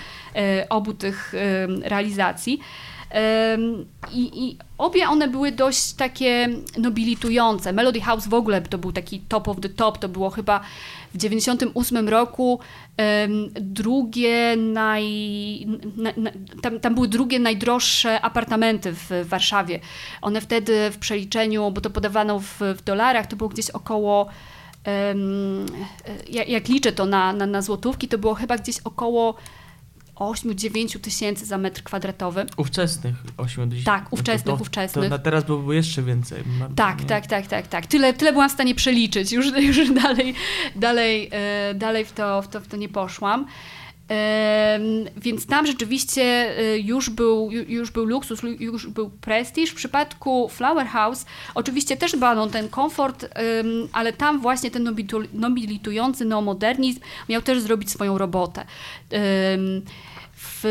[0.69, 1.33] obu tych
[1.83, 2.59] realizacji.
[4.11, 7.73] I, I, obie one były dość takie nobilitujące.
[7.73, 10.59] Melody House w ogóle to był taki top of the top, to było chyba
[11.13, 12.59] w 98 roku
[12.97, 15.05] um, drugie naj...
[15.97, 19.79] Na, na, tam, tam były drugie najdroższe apartamenty w Warszawie.
[20.21, 24.29] One wtedy w przeliczeniu, bo to podawano w, w dolarach, to było gdzieś około
[24.87, 25.65] um,
[26.29, 29.35] jak, jak, liczę to na, na, na złotówki, to było chyba gdzieś około
[30.19, 32.45] 8-9 tysięcy za metr kwadratowy.
[32.57, 33.85] Ówczesnych 8 tysięcy.
[33.85, 35.05] Tak, ówczesnych, to, ówczesnych.
[35.05, 36.43] To na teraz byłoby jeszcze więcej.
[36.75, 37.85] Tak, tak, tak, tak, tak.
[37.85, 40.33] Tyle, tyle byłam w stanie przeliczyć, już, już dalej,
[40.75, 43.45] dalej, e, dalej w, to, w, to, w to nie poszłam.
[45.17, 49.69] Więc tam rzeczywiście e, już był, już był luksus, już był prestiż.
[49.69, 51.25] W przypadku Flower House
[51.55, 53.25] oczywiście też dbano ten komfort,
[53.91, 54.95] ale tam właśnie ten
[55.33, 56.99] nobilitujący neomodernizm
[57.29, 58.65] miał też zrobić swoją robotę
[60.37, 60.63] w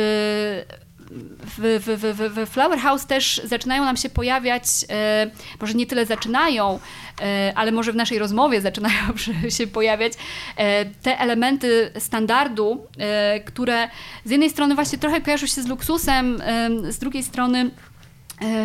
[1.44, 6.06] w, w, w, w Flower House też zaczynają nam się pojawiać, e, może nie tyle
[6.06, 6.78] zaczynają,
[7.20, 9.16] e, ale może w naszej rozmowie zaczynają
[9.48, 10.12] się pojawiać
[10.56, 13.88] e, te elementy standardu, e, które
[14.24, 17.70] z jednej strony właśnie trochę kojarzą się z luksusem, e, z drugiej strony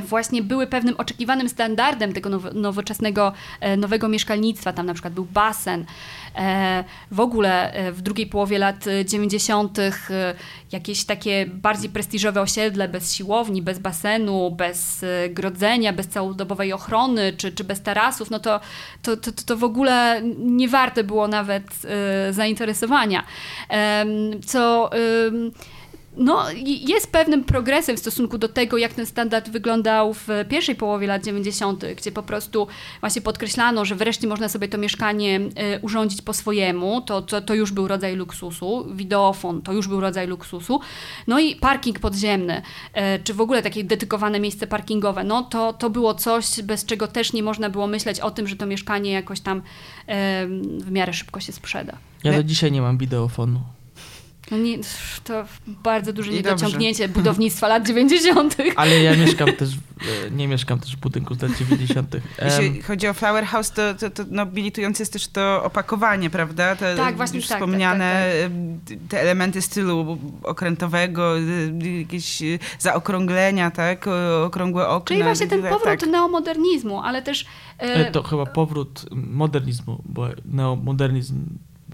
[0.05, 4.73] właśnie były pewnym oczekiwanym standardem tego nowoczesnego, e, nowego mieszkalnictwa.
[4.73, 5.85] Tam na przykład był basen.
[6.35, 9.77] E, w ogóle w drugiej połowie lat 90.
[10.71, 17.51] jakieś takie bardziej prestiżowe osiedle bez siłowni, bez basenu, bez grodzenia, bez całodobowej ochrony czy,
[17.51, 18.59] czy bez tarasów, no to,
[19.01, 21.63] to, to, to w ogóle nie warte było nawet
[22.31, 23.23] zainteresowania.
[24.45, 24.89] Co
[26.17, 31.07] no, jest pewnym progresem w stosunku do tego, jak ten standard wyglądał w pierwszej połowie
[31.07, 32.67] lat 90., gdzie po prostu
[32.99, 37.01] właśnie podkreślano, że wreszcie można sobie to mieszkanie e, urządzić po swojemu.
[37.01, 38.87] To, to, to już był rodzaj luksusu.
[38.93, 40.79] Wideofon to już był rodzaj luksusu.
[41.27, 42.61] No i parking podziemny,
[42.93, 47.07] e, czy w ogóle takie dedykowane miejsce parkingowe, no to, to było coś, bez czego
[47.07, 49.61] też nie można było myśleć o tym, że to mieszkanie jakoś tam
[50.79, 51.97] w miarę szybko się sprzeda.
[52.23, 53.61] Ja do dzisiaj nie mam wideofonu.
[54.51, 54.77] No nie,
[55.23, 58.55] to bardzo duże niedociągnięcie budownictwa lat 90.
[58.75, 62.15] Ale ja mieszkam też, e, nie mieszkam też w budynku z lat 90.
[62.45, 66.75] Jeśli chodzi o Flower House, to, to, to nobilitujące jest też to opakowanie, prawda?
[66.75, 68.51] Te tak, właśnie już tak, wspomniane tak,
[68.89, 69.09] tak, tak.
[69.09, 71.33] te elementy stylu okrętowego,
[71.99, 72.41] jakieś
[72.79, 74.05] zaokrąglenia, tak?
[74.45, 75.07] Okrągłe okna.
[75.07, 76.09] Czyli właśnie ten powrót tak.
[76.09, 77.45] neomodernizmu, ale też...
[77.77, 78.11] E...
[78.11, 81.45] To chyba powrót modernizmu, bo neomodernizm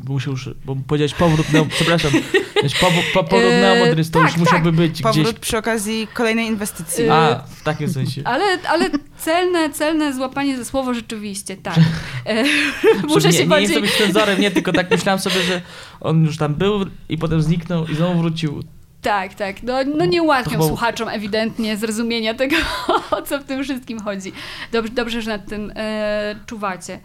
[0.07, 2.11] musiał już, bo powiedziałeś powrót, neo, przepraszam,
[2.81, 4.75] powrót, powrót eee, neomodernizmu, to tak, już musiałby tak.
[4.75, 5.39] być powrót gdzieś.
[5.39, 7.09] przy okazji kolejnej inwestycji.
[7.09, 8.21] A, w takim sensie.
[8.25, 11.79] Ale, ale celne, celne złapanie ze słowo rzeczywiście, tak.
[12.25, 12.43] E,
[13.07, 13.63] muszę nie, się nie bardziej...
[13.63, 15.61] jestem być cenzorem, nie, tylko tak myślałem sobie, że
[16.01, 18.63] on już tam był i potem zniknął i znowu wrócił.
[19.01, 19.63] Tak, tak.
[19.63, 22.55] No, no nie ułatwiam słuchaczom ewidentnie zrozumienia tego,
[23.11, 24.31] o co w tym wszystkim chodzi.
[24.71, 26.99] Dobrze, dobrze że nad tym e, czuwacie.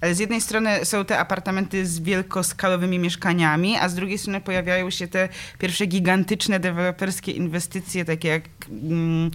[0.00, 4.90] Ale z jednej strony są te apartamenty z wielkoskalowymi mieszkaniami, a z drugiej strony pojawiają
[4.90, 9.30] się te pierwsze gigantyczne deweloperskie inwestycje, takie jak mm,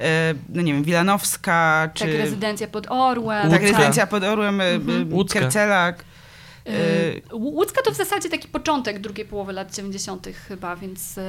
[0.00, 2.04] e, no nie wiem, Wilanowska, czy...
[2.04, 3.50] Tak, rezydencja pod Orłem.
[3.50, 5.28] Tak, rezydencja pod Orłem, e, mhm.
[5.28, 6.04] Kercelak.
[6.66, 6.72] E,
[7.32, 10.26] Łódzka to w zasadzie taki początek drugiej połowy lat 90.
[10.48, 11.20] chyba, więc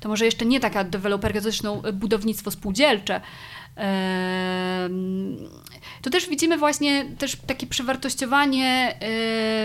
[0.00, 3.20] to może jeszcze nie taka deweloperka, zresztą budownictwo spółdzielcze,
[6.02, 8.98] tu też widzimy właśnie też takie przewartościowanie e,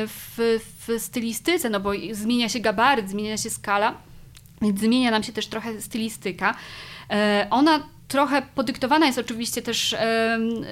[0.07, 3.97] w, w stylistyce, no bo zmienia się gabaryt, zmienia się skala,
[4.61, 6.55] więc zmienia nam się też trochę stylistyka.
[7.11, 9.95] E, ona trochę podyktowana jest oczywiście też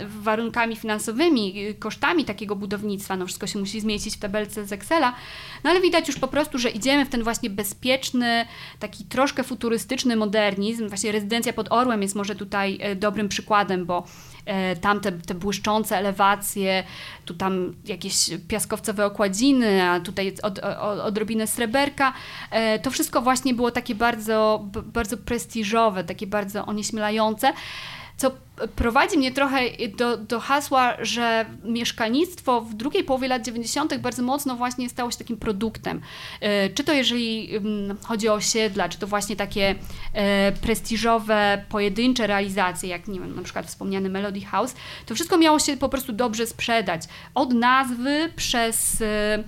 [0.06, 3.15] warunkami finansowymi, kosztami takiego budownictwa.
[3.15, 5.15] No wszystko się musi zmieścić w tabelce z Excela,
[5.63, 8.45] no ale widać już po prostu, że idziemy w ten właśnie bezpieczny,
[8.79, 10.88] taki troszkę futurystyczny modernizm.
[10.88, 14.03] Właśnie rezydencja pod Orłem jest może tutaj e, dobrym przykładem, bo
[14.45, 16.84] E, tam te, te błyszczące elewacje,
[17.25, 22.13] tu tam jakieś piaskowcowe okładziny, a tutaj od, od, odrobinę sreberka.
[22.51, 28.31] E, to wszystko właśnie było takie bardzo, bardzo prestiżowe, takie bardzo onieśmielające co
[28.75, 29.59] prowadzi mnie trochę
[29.97, 33.97] do, do hasła, że mieszkalnictwo w drugiej połowie lat 90.
[33.97, 36.01] bardzo mocno właśnie stało się takim produktem.
[36.41, 39.75] E, czy to jeżeli mm, chodzi o osiedla, czy to właśnie takie
[40.13, 45.59] e, prestiżowe, pojedyncze realizacje, jak nie wiem, na przykład wspomniany Melody House, to wszystko miało
[45.59, 47.01] się po prostu dobrze sprzedać.
[47.35, 49.43] Od nazwy przez e,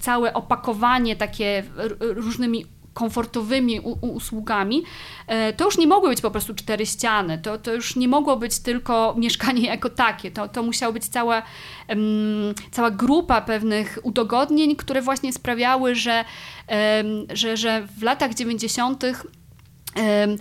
[0.00, 1.62] całe opakowanie takie
[2.00, 4.82] różnymi komfortowymi usługami,
[5.26, 8.36] e, to już nie mogły być po prostu cztery ściany, to, to już nie mogło
[8.36, 11.42] być tylko mieszkanie jako takie, to, to musiała być cała,
[11.88, 16.24] um, cała grupa pewnych udogodnień, które właśnie sprawiały, że,
[16.68, 19.04] um, że, że w latach 90.
[19.04, 20.36] Um,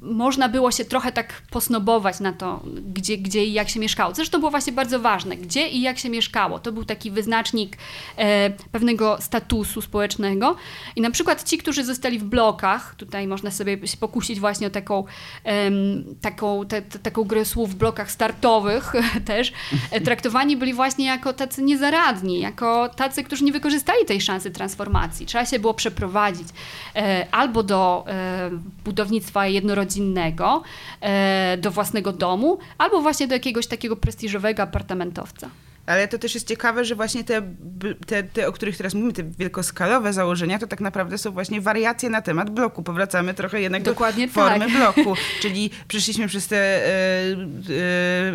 [0.00, 2.62] można było się trochę tak posnobować na to,
[2.94, 4.14] gdzie, gdzie i jak się mieszkało.
[4.14, 6.58] Zresztą było właśnie bardzo ważne, gdzie i jak się mieszkało.
[6.58, 7.76] To był taki wyznacznik
[8.16, 10.56] e, pewnego statusu społecznego.
[10.96, 14.70] I na przykład ci, którzy zostali w blokach, tutaj można sobie się pokusić właśnie o
[14.70, 15.04] taką,
[15.44, 15.70] e,
[16.20, 18.92] taką, te, te, taką grę słów w blokach startowych
[19.24, 19.52] też,
[19.90, 25.26] e, traktowani byli właśnie jako tacy niezaradni, jako tacy, którzy nie wykorzystali tej szansy transformacji.
[25.26, 26.48] Trzeba się było przeprowadzić
[26.94, 28.50] e, albo do e,
[28.84, 30.62] budownictwa budownictwa jednorodzinnego
[31.00, 35.48] e, do własnego domu, albo właśnie do jakiegoś takiego prestiżowego apartamentowca.
[35.86, 37.42] Ale to też jest ciekawe, że właśnie te,
[38.06, 42.10] te, te, o których teraz mówimy, te wielkoskalowe założenia, to tak naprawdę są właśnie wariacje
[42.10, 42.82] na temat bloku.
[42.82, 44.74] Powracamy trochę jednak Dokładnie do formy tak.
[44.74, 45.14] bloku.
[45.42, 46.90] Czyli przeszliśmy przez te e,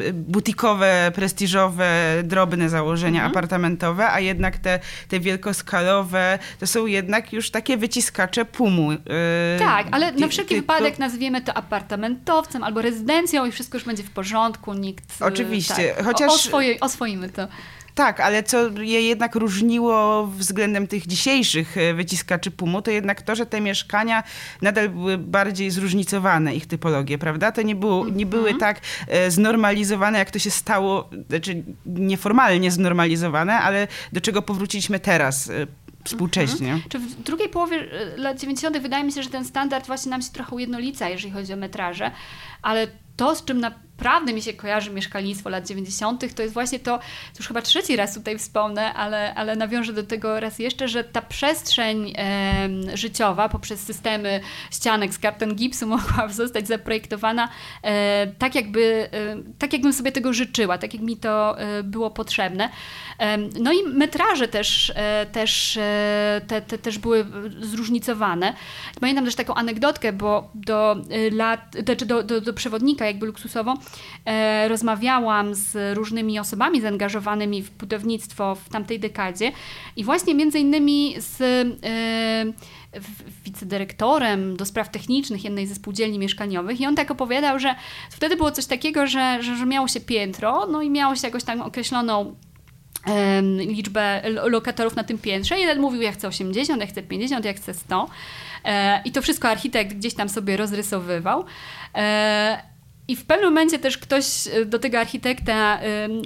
[0.07, 1.87] e, butikowe, prestiżowe,
[2.23, 3.31] drobne założenia mhm.
[3.31, 8.91] apartamentowe, a jednak te, te wielkoskalowe to są jednak już takie wyciskacze pumu.
[8.91, 8.97] E,
[9.59, 14.11] tak, ale na wszelki wypadek nazwiemy to apartamentowcem albo rezydencją i wszystko już będzie w
[14.11, 14.73] porządku.
[14.73, 15.21] Nikt.
[15.21, 15.93] Oczywiście.
[15.95, 16.49] Tak, Chociaż...
[16.51, 17.40] O, oswoimy to.
[17.95, 23.35] Tak, ale co je jednak różniło względem tych dzisiejszych e, wyciskaczy PUMu, to jednak to,
[23.35, 24.23] że te mieszkania
[24.61, 27.51] nadal były bardziej zróżnicowane, ich typologie, prawda?
[27.51, 28.59] To nie, było, nie były mhm.
[28.59, 35.49] tak e, znormalizowane, jak to się stało, znaczy nieformalnie znormalizowane, ale do czego powróciliśmy teraz
[35.49, 35.67] e,
[36.03, 36.71] współcześnie.
[36.71, 36.89] Mhm.
[36.89, 38.77] Czy w drugiej połowie lat 90.
[38.77, 42.11] wydaje mi się, że ten standard właśnie nam się trochę ujednolica, jeżeli chodzi o metraże,
[42.61, 43.71] ale to, z czym na
[44.01, 47.95] naprawdę mi się kojarzy mieszkalnictwo lat 90., to jest właśnie to, to już chyba trzeci
[47.95, 53.49] raz tutaj wspomnę, ale, ale nawiążę do tego raz jeszcze, że ta przestrzeń e, życiowa
[53.49, 57.49] poprzez systemy ścianek z karton gipsu mogła zostać zaprojektowana
[57.83, 62.11] e, tak, jakby, e, tak, jakbym sobie tego życzyła, tak jak mi to e, było
[62.11, 62.69] potrzebne.
[63.59, 67.25] No i metraże też, e, też, e, te, te, też były
[67.59, 68.53] zróżnicowane.
[68.99, 70.95] Pamiętam też taką anegdotkę, bo do
[71.31, 73.77] lat, znaczy do, do, do przewodnika jakby luksusowo
[74.67, 79.51] rozmawiałam z różnymi osobami zaangażowanymi w budownictwo w tamtej dekadzie
[79.95, 81.41] i właśnie między innymi z
[83.45, 87.75] wicedyrektorem do spraw technicznych jednej ze spółdzielni mieszkaniowych i on tak opowiadał, że
[88.09, 91.43] wtedy było coś takiego, że, że, że miało się piętro, no i miało się jakąś
[91.43, 92.35] tam określoną
[93.57, 95.59] liczbę lokatorów na tym piętrze.
[95.59, 98.09] Jeden mówił, ja chcę 80, ja chcę 50, ja chcę 100.
[98.65, 101.45] E, I to wszystko architekt gdzieś tam sobie rozrysowywał.
[103.07, 105.79] E, i w pewnym momencie też ktoś e, do tego architekta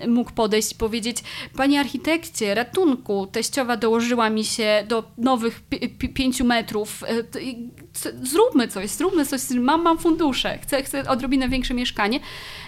[0.07, 1.17] mógł podejść i powiedzieć:
[1.57, 5.63] Panie architekcie, ratunku, teściowa dołożyła mi się do nowych
[6.13, 7.03] pięciu metrów.
[8.05, 12.19] E, zróbmy coś, zróbmy coś, mam, mam fundusze, chcę, chcę odrobinę większe mieszkanie.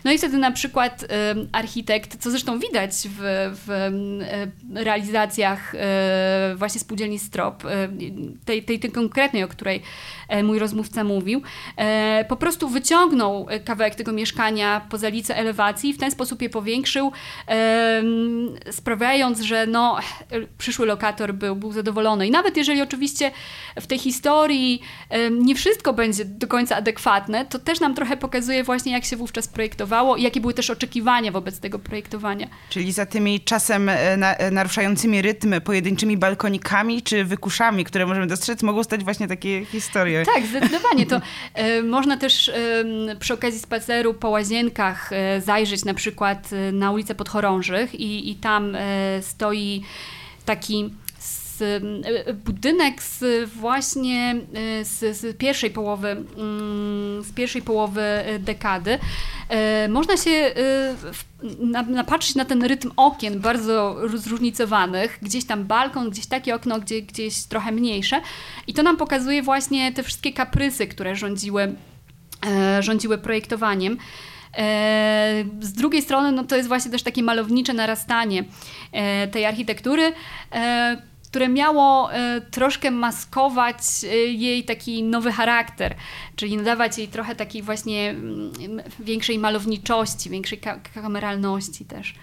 [0.03, 1.05] No i wtedy na przykład
[1.51, 3.17] architekt, co zresztą widać w,
[3.65, 5.73] w e, realizacjach
[6.55, 7.63] właśnie spółdzielni Strop,
[8.45, 9.81] tej, tej, tej konkretnej, o której
[10.43, 11.41] mój rozmówca mówił,
[12.27, 17.11] po prostu wyciągnął kawałek tego mieszkania poza licę elewacji i w ten sposób je powiększył,
[18.71, 19.97] sprawiając, że no,
[20.57, 22.27] przyszły lokator był, był zadowolony.
[22.27, 23.31] I nawet jeżeli oczywiście
[23.81, 24.81] w tej historii
[25.31, 29.47] nie wszystko będzie do końca adekwatne, to też nam trochę pokazuje właśnie, jak się wówczas
[29.47, 32.47] projektowało i jakie były też oczekiwania wobec tego projektowania.
[32.69, 38.27] Czyli za tymi czasem e, na, e, naruszającymi rytm pojedynczymi balkonikami czy wykuszami, które możemy
[38.27, 40.25] dostrzec, mogą stać właśnie takie historie.
[40.25, 41.05] Tak, zdecydowanie.
[41.05, 41.21] To
[41.53, 42.51] e, można też
[43.19, 45.09] przy okazji spaceru po łazienkach
[45.39, 48.77] zajrzeć na przykład na ulicę Podchorążych i, i tam
[49.21, 49.83] stoi
[50.45, 50.89] taki
[52.45, 54.35] budynek z właśnie
[54.83, 58.01] z, z, pierwszej połowy mm, z pierwszej połowy
[58.39, 58.99] dekady.
[59.89, 60.51] Można się
[61.87, 67.43] napatrzeć na ten rytm okien bardzo zróżnicowanych, gdzieś tam balkon, gdzieś takie okno, gdzie, gdzieś
[67.43, 68.21] trochę mniejsze
[68.67, 71.75] i to nam pokazuje właśnie te wszystkie kaprysy, które rządziły
[72.79, 73.97] rządziły projektowaniem.
[75.61, 78.43] Z drugiej strony, no to jest właśnie też takie malownicze narastanie
[79.31, 80.13] tej architektury,
[81.27, 82.09] które miało
[82.51, 83.77] troszkę maskować
[84.27, 85.95] jej taki nowy charakter,
[86.35, 90.59] czyli nadawać jej trochę takiej właśnie mm, większej malowniczości, większej
[90.93, 92.13] kameralności też.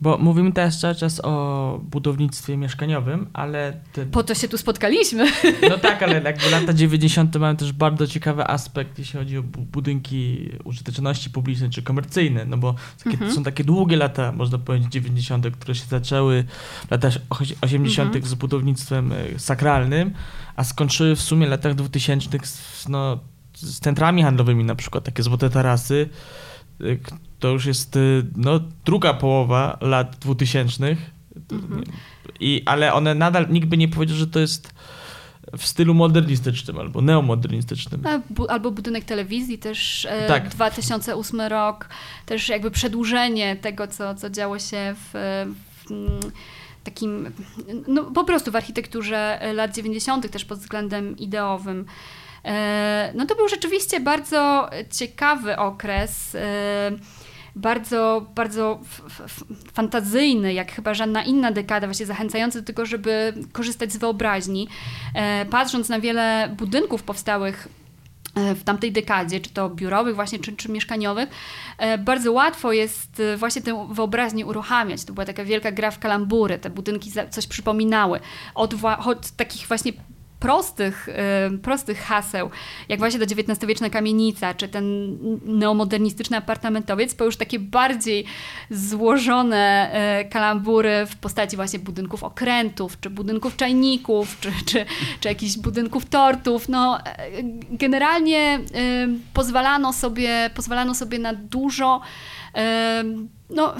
[0.00, 3.80] Bo mówimy teraz cały czas o budownictwie mieszkaniowym, ale...
[3.92, 4.06] Te...
[4.06, 5.26] Po to się tu spotkaliśmy.
[5.70, 7.36] No tak, ale jakby lata 90.
[7.36, 12.74] mają też bardzo ciekawy aspekt, jeśli chodzi o budynki użyteczności publicznej czy komercyjne, no bo
[12.98, 13.32] takie, mhm.
[13.32, 16.44] są takie długie lata, można powiedzieć, 90., które się zaczęły
[16.88, 17.12] w latach
[17.60, 18.06] 80.
[18.06, 18.30] Mhm.
[18.30, 20.12] z budownictwem e, sakralnym,
[20.56, 23.18] a skończyły w sumie w latach 2000 z, no,
[23.54, 26.08] z centrami handlowymi, na przykład takie złote tarasy,
[26.80, 26.84] e,
[27.38, 30.98] to już jest y, no, druga połowa lat dwutysięcznych.
[31.52, 31.84] Mhm.
[32.40, 34.74] I, ale one nadal, nikt by nie powiedział, że to jest
[35.58, 38.02] w stylu modernistycznym albo neomodernistycznym.
[38.48, 40.48] Albo budynek telewizji też e, tak.
[40.48, 41.88] 2008 rok,
[42.26, 45.10] też jakby przedłużenie tego, co, co działo się w,
[45.84, 45.90] w
[46.84, 47.32] takim,
[47.88, 50.30] no po prostu w architekturze lat 90.
[50.30, 51.84] też pod względem ideowym.
[52.44, 56.90] E, no to był rzeczywiście bardzo ciekawy okres e,
[57.56, 58.80] bardzo, bardzo
[59.72, 64.68] fantazyjny, jak chyba żadna inna dekada, właśnie zachęcający do tego, żeby korzystać z wyobraźni.
[65.14, 67.68] E, patrząc na wiele budynków powstałych
[68.34, 71.28] e, w tamtej dekadzie, czy to biurowych właśnie, czy, czy mieszkaniowych,
[71.78, 75.04] e, bardzo łatwo jest właśnie tę wyobraźnię uruchamiać.
[75.04, 78.20] To była taka wielka gra w kalambury, te budynki coś przypominały.
[78.54, 79.92] Od, od takich właśnie
[80.40, 81.08] prostych,
[81.62, 82.50] prostych haseł,
[82.88, 88.24] jak właśnie ta XIX-wieczna kamienica, czy ten neomodernistyczny apartamentowiec, po już takie bardziej
[88.70, 94.84] złożone e, kalambury w postaci właśnie budynków okrętów, czy budynków czajników, czy, czy,
[95.20, 96.68] czy jakichś budynków tortów.
[96.68, 97.02] No, e,
[97.70, 98.60] generalnie
[99.32, 102.00] pozwalano sobie, pozwalano sobie na dużo
[103.50, 103.74] no,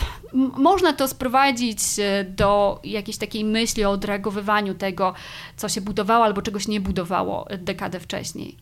[0.56, 5.14] można to sprowadzić e, do jakiejś takiej myśli o odreagowywaniu tego,
[5.56, 8.56] co się budowało albo czegoś nie budowało dekadę wcześniej.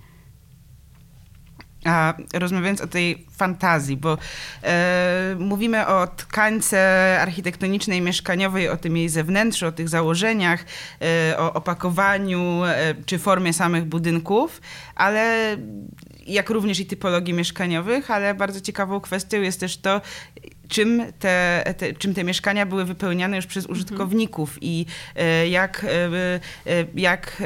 [1.85, 4.19] A rozmawiając o tej fantazji, bo
[4.63, 10.65] e, mówimy o tkańce architektonicznej, mieszkaniowej, o tym jej zewnętrzu, o tych założeniach,
[11.03, 14.61] e, o opakowaniu e, czy formie samych budynków,
[14.95, 15.57] ale
[16.27, 20.01] jak również i typologii mieszkaniowych, ale bardzo ciekawą kwestią jest też to,
[20.69, 24.87] czym te, te, czym te mieszkania były wypełniane już przez użytkowników i
[25.17, 27.43] e, jak, e, e, jak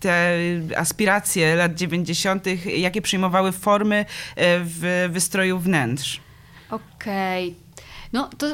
[0.00, 0.38] te
[0.76, 2.44] aspiracje lat 90.,
[2.76, 4.04] jakie przyjmowały formy
[4.36, 6.20] w wystroju wnętrz.
[6.70, 7.48] Okej.
[7.48, 7.68] Okay.
[8.12, 8.46] No to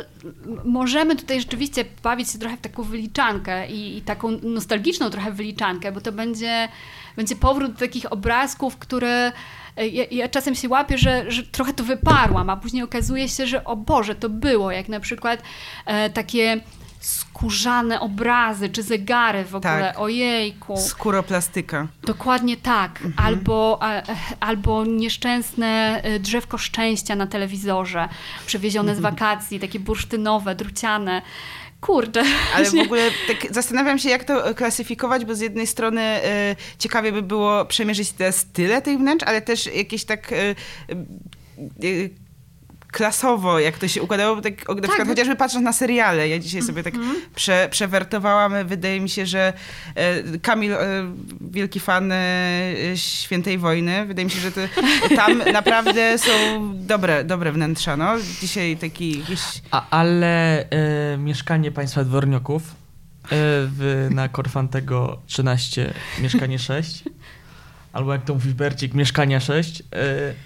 [0.65, 5.93] możemy tutaj rzeczywiście bawić się trochę w taką wyliczankę i, i, taką nostalgiczną trochę wyliczankę,
[5.93, 6.69] bo to będzie,
[7.17, 9.33] będzie powrót do takich obrazków, które
[9.77, 13.65] ja, ja, czasem się łapię, że, że trochę to wyparłam, a później okazuje się, że
[13.65, 15.43] o Boże, to było, jak na przykład
[15.87, 16.61] e, takie
[17.05, 20.01] skórzane obrazy czy zegary w ogóle, tak.
[20.01, 20.77] ojejku.
[20.77, 21.87] Skóroplastyka.
[22.03, 22.91] Dokładnie tak.
[22.91, 23.27] Mhm.
[23.27, 24.03] Albo, a,
[24.41, 28.09] albo nieszczęsne e, drzewko szczęścia na telewizorze,
[28.47, 29.15] przewiezione z mhm.
[29.15, 31.23] wakacji, takie bursztynowe, druciane.
[31.85, 32.23] Kurde.
[32.55, 36.21] Ale w ogóle tak zastanawiam się, jak to klasyfikować, bo z jednej strony
[36.53, 40.55] y, ciekawie by było przemierzyć te style tych wnętrz, ale też jakieś tak y,
[41.85, 42.11] y,
[42.95, 44.83] klasowo, jak to się układało, tak, na tak.
[44.83, 47.19] przykład chociażby patrząc na seriale, ja dzisiaj sobie tak mm -hmm.
[47.35, 49.53] prze, przewertowałam, wydaje mi się, że
[49.95, 50.79] e, Kamil, e,
[51.41, 52.19] wielki fan e,
[52.95, 54.61] Świętej Wojny, wydaje mi się, że to,
[55.17, 56.33] tam naprawdę są
[56.75, 58.15] dobre, dobre wnętrza, no.
[58.41, 59.41] Dzisiaj taki jakiś...
[59.71, 62.73] A, ale e, mieszkanie państwa dworniaków e,
[63.31, 67.05] w, na Korfantego 13, mieszkanie 6
[67.95, 69.85] albo jak to mówi Bercik, Mieszkania 6, e,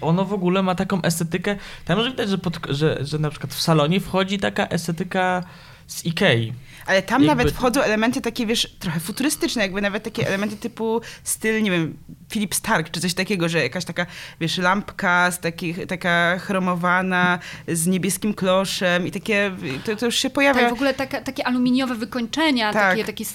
[0.01, 3.53] ono w ogóle ma taką estetykę, tam może widać, że, pod, że, że na przykład
[3.53, 5.43] w salonie wchodzi taka estetyka
[5.87, 6.53] z Ikei.
[6.89, 7.27] Ale tam jakby...
[7.27, 11.97] nawet wchodzą elementy takie, wiesz, trochę futurystyczne, jakby nawet takie elementy typu styl, nie wiem,
[12.29, 14.05] Philip Stark, czy coś takiego, że jakaś taka,
[14.39, 19.51] wiesz, lampka z takich, taka chromowana, z niebieskim kloszem i takie,
[19.85, 20.61] to, to już się pojawia.
[20.61, 22.91] Tak, w ogóle taka, takie aluminiowe wykończenia, tak.
[22.91, 23.25] takie, takie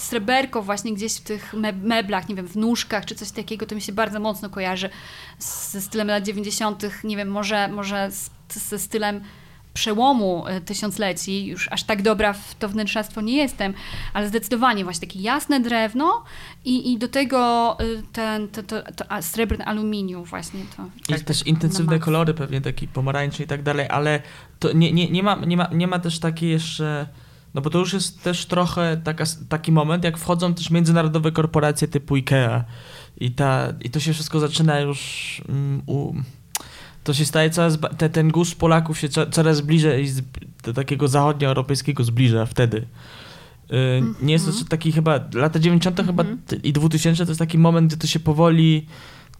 [0.00, 3.80] sreberko właśnie gdzieś w tych meblach, nie wiem, w nóżkach, czy coś takiego, to mi
[3.80, 4.90] się bardzo mocno kojarzy
[5.38, 8.10] ze stylem lat 90., nie wiem, może, może
[8.48, 9.20] ze stylem
[9.74, 13.74] przełomu e, tysiącleci, już aż tak dobra w to wnętrzarstwo nie jestem,
[14.12, 16.24] ale zdecydowanie właśnie takie jasne drewno
[16.64, 17.38] i, i do tego
[17.80, 20.60] e, ten, to, to, to srebrny aluminium właśnie.
[20.76, 24.22] To, I tak, też intensywne kolory, pewnie taki pomarańczy i tak dalej, ale
[24.58, 27.06] to nie, nie, nie, ma, nie, ma, nie ma też takiej jeszcze...
[27.54, 31.88] No bo to już jest też trochę taka, taki moment, jak wchodzą też międzynarodowe korporacje
[31.88, 32.64] typu IKEA
[33.16, 36.14] i, ta, i to się wszystko zaczyna już um, u,
[37.04, 40.12] to się staje coraz, te, ten gust Polaków się coraz bliżej
[40.62, 42.86] do takiego zachodnioeuropejskiego zbliża wtedy.
[43.68, 44.22] Mm -hmm.
[44.22, 44.68] Nie jest to mhm.
[44.68, 46.00] taki chyba, lata 90.
[46.00, 46.10] Mm -hmm.
[46.10, 46.62] chyba mhm.
[46.62, 48.86] i 2000 to jest taki moment, gdzie to się powoli,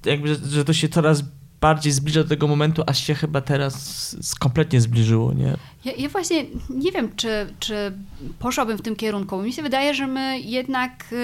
[0.04, 1.24] jakby, że, że to się coraz
[1.64, 5.56] bardziej zbliża do tego momentu, aż się chyba teraz kompletnie zbliżyło, nie?
[5.84, 7.92] Ja, ja, właśnie nie wiem, czy, czy
[8.38, 9.42] poszłabym w tym kierunku.
[9.42, 11.14] Mi się wydaje, że my jednak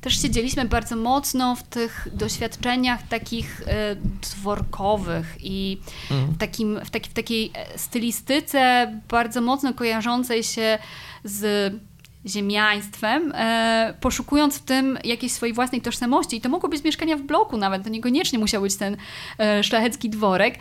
[0.00, 3.64] też siedzieliśmy bardzo mocno w tych doświadczeniach takich y,
[4.20, 5.78] dworkowych i
[6.10, 6.32] mhm.
[6.32, 10.78] w, takim, w, taki, w takiej e, stylistyce bardzo mocno kojarzącej się
[11.24, 11.74] z
[12.26, 16.36] ziemiaństwem, e, poszukując w tym jakiejś swojej własnej tożsamości.
[16.36, 18.96] I to mogło być mieszkania w bloku nawet, to niekoniecznie musiał być ten
[19.38, 20.58] e, szlachecki dworek,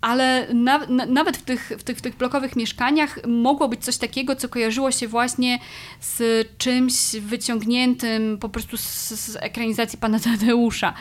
[0.00, 3.96] ale na, na, nawet w tych, w, tych, w tych blokowych mieszkaniach mogło być coś
[3.96, 5.58] takiego, co kojarzyło się właśnie
[6.00, 10.94] z czymś wyciągniętym po prostu z, z ekranizacji pana Tadeusza.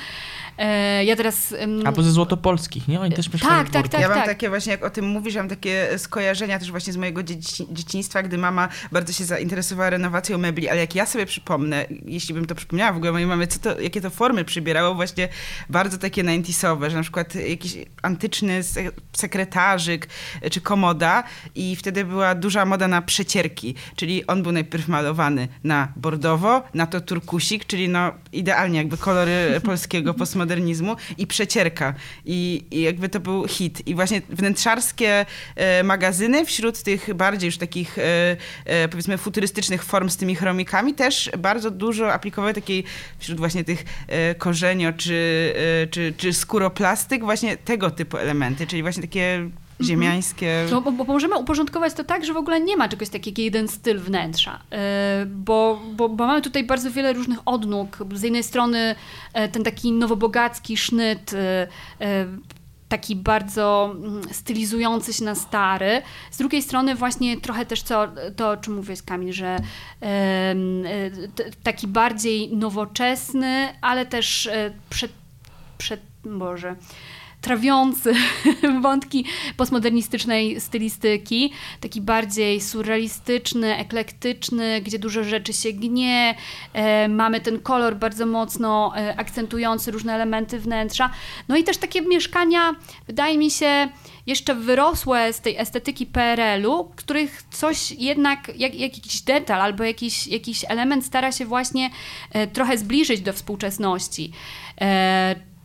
[0.57, 1.55] E, ja teraz...
[1.85, 3.01] Albo ze Złotopolskich, nie?
[3.01, 4.27] Oni też mieszkają tak, tak, tak, Ja mam tak.
[4.27, 8.23] takie właśnie, jak o tym mówisz, mam takie skojarzenia też właśnie z mojego dzieci dzieciństwa,
[8.23, 12.55] gdy mama bardzo się zainteresowała renowacją mebli, ale jak ja sobie przypomnę, jeśli bym to
[12.55, 15.29] przypomniała w ogóle mojej mamy, co to, jakie to formy przybierało, właśnie
[15.69, 18.61] bardzo takie 90 że na przykład jakiś antyczny
[19.13, 20.07] sekretarzyk
[20.51, 21.23] czy komoda
[21.55, 26.87] i wtedy była duża moda na przecierki, czyli on był najpierw malowany na bordowo, na
[26.87, 29.33] to turkusik, czyli no idealnie jakby kolory
[29.65, 31.93] polskiego postmodernizmu i przecierka.
[32.25, 33.87] I, I, jakby to był hit.
[33.87, 35.25] I właśnie wnętrzarskie
[35.55, 40.93] e, magazyny wśród tych bardziej już takich e, e, powiedzmy futurystycznych form z tymi chromikami
[40.93, 42.83] też bardzo dużo aplikowały takiej
[43.19, 45.53] wśród właśnie tych e, korzenio czy,
[45.83, 49.49] e, czy, czy skóroplastyk właśnie tego typu elementy, czyli właśnie takie
[49.79, 49.87] Mhm.
[49.87, 50.65] ziemiańskie.
[50.71, 53.67] No, bo, bo możemy uporządkować to tak, że w ogóle nie ma czegoś takiego jeden
[53.67, 54.77] styl wnętrza, yy,
[55.25, 57.97] bo, bo, bo, mamy tutaj bardzo wiele różnych odnóg.
[58.13, 58.95] Z jednej strony
[59.35, 62.27] yy, ten taki nowobogacki sznyt, yy,
[62.89, 66.01] taki bardzo mm, stylizujący się na stary.
[66.31, 69.59] Z drugiej strony właśnie trochę też co, to, o czym mówię z Kamil, że
[71.63, 74.49] taki bardziej nowoczesny, ale też
[74.89, 75.11] przed
[75.77, 76.75] przed, Boże,
[77.43, 78.13] trawiący
[78.81, 79.25] wątki
[79.57, 86.35] postmodernistycznej stylistyki, taki bardziej surrealistyczny, eklektyczny, gdzie dużo rzeczy się gnie,
[86.73, 91.09] e, mamy ten kolor bardzo mocno e, akcentujący różne elementy wnętrza,
[91.47, 92.75] no i też takie mieszkania,
[93.07, 93.89] wydaje mi się,
[94.27, 100.27] jeszcze wyrosłe z tej estetyki PRL-u, których coś jednak, jak, jak jakiś detal albo jakiś,
[100.27, 101.89] jakiś element stara się właśnie
[102.31, 104.31] e, trochę zbliżyć do współczesności.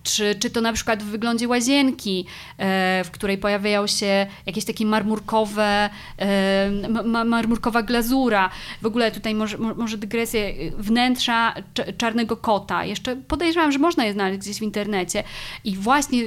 [0.02, 2.26] Czy, czy to na przykład w wyglądzie łazienki,
[2.58, 6.70] e, w której pojawiają się jakieś takie marmurkowe, e,
[7.04, 8.50] ma, marmurkowa glazura.
[8.82, 11.54] W ogóle tutaj może, może dygresję wnętrza
[11.98, 12.84] czarnego kota.
[12.84, 15.24] Jeszcze podejrzewam, że można je znaleźć gdzieś w internecie.
[15.64, 16.22] I właśnie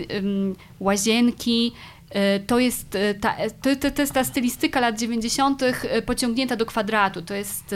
[0.80, 1.72] łazienki,
[2.10, 5.64] e, to jest ta, to, to jest ta stylistyka lat 90.
[6.06, 7.22] pociągnięta do kwadratu.
[7.22, 7.76] To jest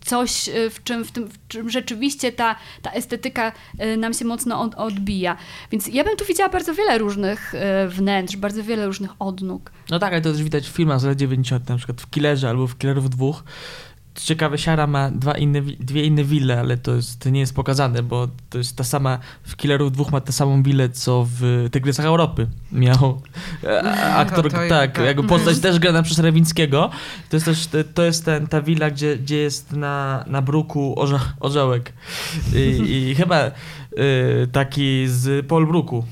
[0.00, 4.24] coś, e, w czym, w tym, w czym rzeczywiście ta, ta estetyka e, nam się
[4.24, 5.36] mocno od, odbija.
[5.72, 9.72] Więc ja bym tu widziała bardzo wiele różnych e, wnętrz, bardzo wiele różnych odnóg.
[9.90, 12.48] No tak, ale to też widać w filmach z lat 90., na przykład w Killerze
[12.48, 13.44] albo w Killerów dwóch,
[14.20, 18.02] ciekawe, Siara ma dwa inne, dwie inne wille, ale to, jest, to nie jest pokazane,
[18.02, 22.06] bo to jest ta sama, w Killerów dwóch ma tę samą willę, co w Tygrysach
[22.06, 23.22] Europy miał
[24.16, 26.90] aktor, to, to tak, tak, jakby postać też grana przez Rewinckiego.
[27.30, 31.20] To jest też, to jest ten, ta willa, gdzie, gdzie jest na, na bruku orze,
[31.40, 31.92] orzełek
[32.54, 36.04] I, i chyba y, taki z Paul Bruku.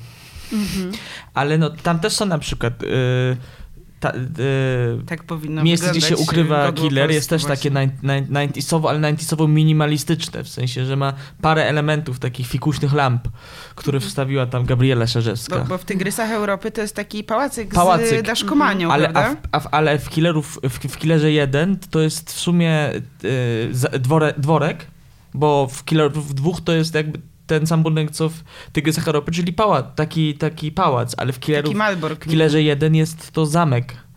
[0.53, 0.91] Mhm.
[1.33, 2.83] Ale no, tam też są na przykład...
[2.83, 3.37] Y,
[3.99, 4.15] ta, e,
[5.05, 10.49] tak powinno miejsce, gdzie się ukrywa killer, jest też takie 90sowo, ale 90sowo minimalistyczne, w
[10.49, 13.27] sensie, że ma parę elementów takich fikuśnych lamp,
[13.75, 15.59] które wstawiła tam Gabriela Szerzewska.
[15.59, 18.19] Bo, bo w Tygrysach Europy to jest taki pałacyk, pałacyk.
[18.19, 21.99] z daszkomanią, ale, a w, a w, ale w, killerów, w, w Killerze 1 to
[21.99, 22.91] jest w sumie
[23.23, 24.87] y, dwore, dworek,
[25.33, 29.53] bo w Killerów dwóch to jest jakby ten sam budynek, co w Tygrysach Europy, czyli
[29.53, 31.75] pałac, taki, taki pałac, ale w, Killerów,
[32.19, 34.07] w Killerze 1 jest to zamek.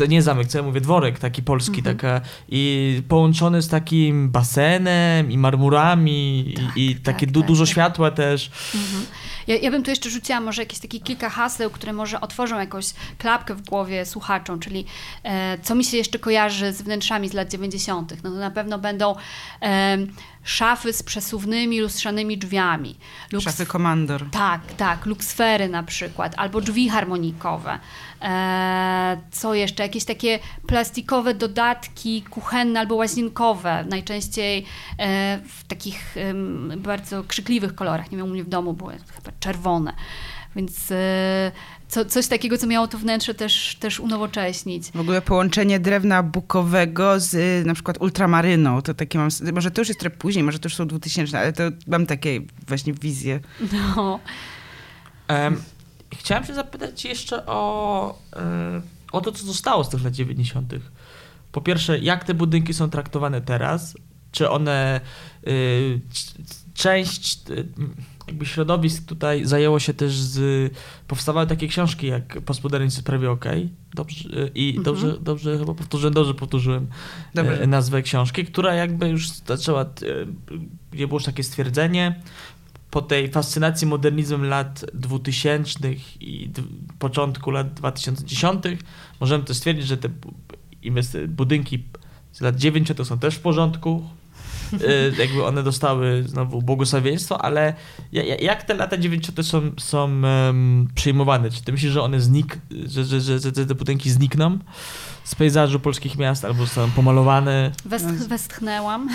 [0.00, 1.96] E, nie zamek, co ja mówię, dworek taki polski, mhm.
[1.96, 7.48] taka i połączony z takim basenem i marmurami tak, i, i tak, takie du tak,
[7.48, 7.70] dużo tak.
[7.70, 8.50] światła też.
[8.74, 9.06] Mhm.
[9.46, 12.86] Ja, ja bym tu jeszcze rzuciła może jakieś takie kilka haseł, które może otworzą jakąś
[13.18, 14.84] klapkę w głowie słuchaczom, czyli
[15.22, 18.22] e, co mi się jeszcze kojarzy z wnętrzami z lat 90.
[18.24, 19.14] No to na pewno będą
[19.62, 19.98] e,
[20.48, 22.96] szafy z przesuwnymi, lustrzanymi drzwiami.
[23.40, 24.24] Szafy komandor.
[24.30, 27.78] Tak, tak, luksfery na przykład, albo drzwi harmonikowe.
[28.22, 29.82] E, co jeszcze?
[29.82, 34.64] Jakieś takie plastikowe dodatki kuchenne albo łazienkowe, najczęściej
[34.98, 36.14] e, w takich
[36.76, 38.10] bardzo krzykliwych kolorach.
[38.10, 39.92] Nie wiem, u mnie w domu były chyba czerwone.
[40.58, 41.52] Więc e,
[41.88, 44.90] co, coś takiego, co miało to wnętrze też, też unowocześnić.
[44.90, 49.80] W ogóle połączenie drewna bukowego z y, na przykład ultramaryną, to takie mam, może to
[49.80, 53.40] już jest trochę później, może to już są 2000, ale to mam takie właśnie wizje.
[53.72, 54.20] No.
[55.28, 55.62] Um,
[56.12, 58.80] chciałem się zapytać jeszcze o, e,
[59.12, 60.74] o to, co zostało z tych lat 90.
[61.52, 63.94] Po pierwsze, jak te budynki są traktowane teraz?
[64.32, 65.00] Czy one
[65.46, 66.00] y,
[66.74, 67.68] część y,
[68.28, 70.72] jakby środowisk tutaj zajęło się też z...
[71.06, 73.44] Powstawały takie książki jak Postmodernizm prawie OK.
[73.94, 74.84] Dobrze, I mhm.
[74.84, 76.86] dobrze, dobrze chyba powtórzyłem, dobrze powtórzyłem
[77.34, 77.66] Dobrze.
[77.66, 79.86] nazwę książki, która jakby już zaczęła,
[80.92, 82.20] gdzie było już takie stwierdzenie,
[82.90, 85.78] po tej fascynacji modernizmem lat 2000
[86.20, 86.50] i
[86.98, 88.64] początku lat 2010
[89.20, 90.08] możemy też stwierdzić, że te
[91.28, 91.84] budynki
[92.32, 94.08] z lat 90 to są też w porządku,
[95.18, 97.74] jakby one dostały znowu błogosławieństwo, ale
[98.40, 101.50] jak te lata 90 są, są um, przyjmowane?
[101.50, 104.58] Czy ty myślisz, że one znik, że, że, że, że te budynki znikną?
[105.28, 107.72] z pejzażu polskich miast, albo są pomalowane.
[107.84, 109.08] West, westchnęłam.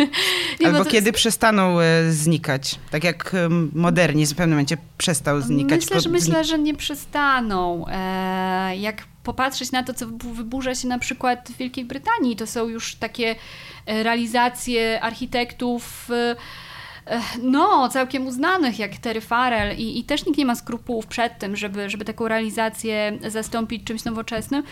[0.60, 1.16] Nie, albo kiedy jest...
[1.16, 2.78] przestaną e, znikać.
[2.90, 5.80] Tak jak e, modernizm w pewnym momencie przestał znikać.
[5.80, 7.86] Myślę, że, myślę, że nie przestaną.
[7.88, 12.68] E, jak popatrzeć na to, co wyburza się na przykład w Wielkiej Brytanii, to są
[12.68, 13.36] już takie e,
[13.86, 16.36] realizacje architektów e,
[17.42, 21.56] no, całkiem uznanych, jak Terry Farrell i, i też nikt nie ma skrupułów przed tym,
[21.56, 24.62] żeby, żeby taką realizację zastąpić czymś nowoczesnym,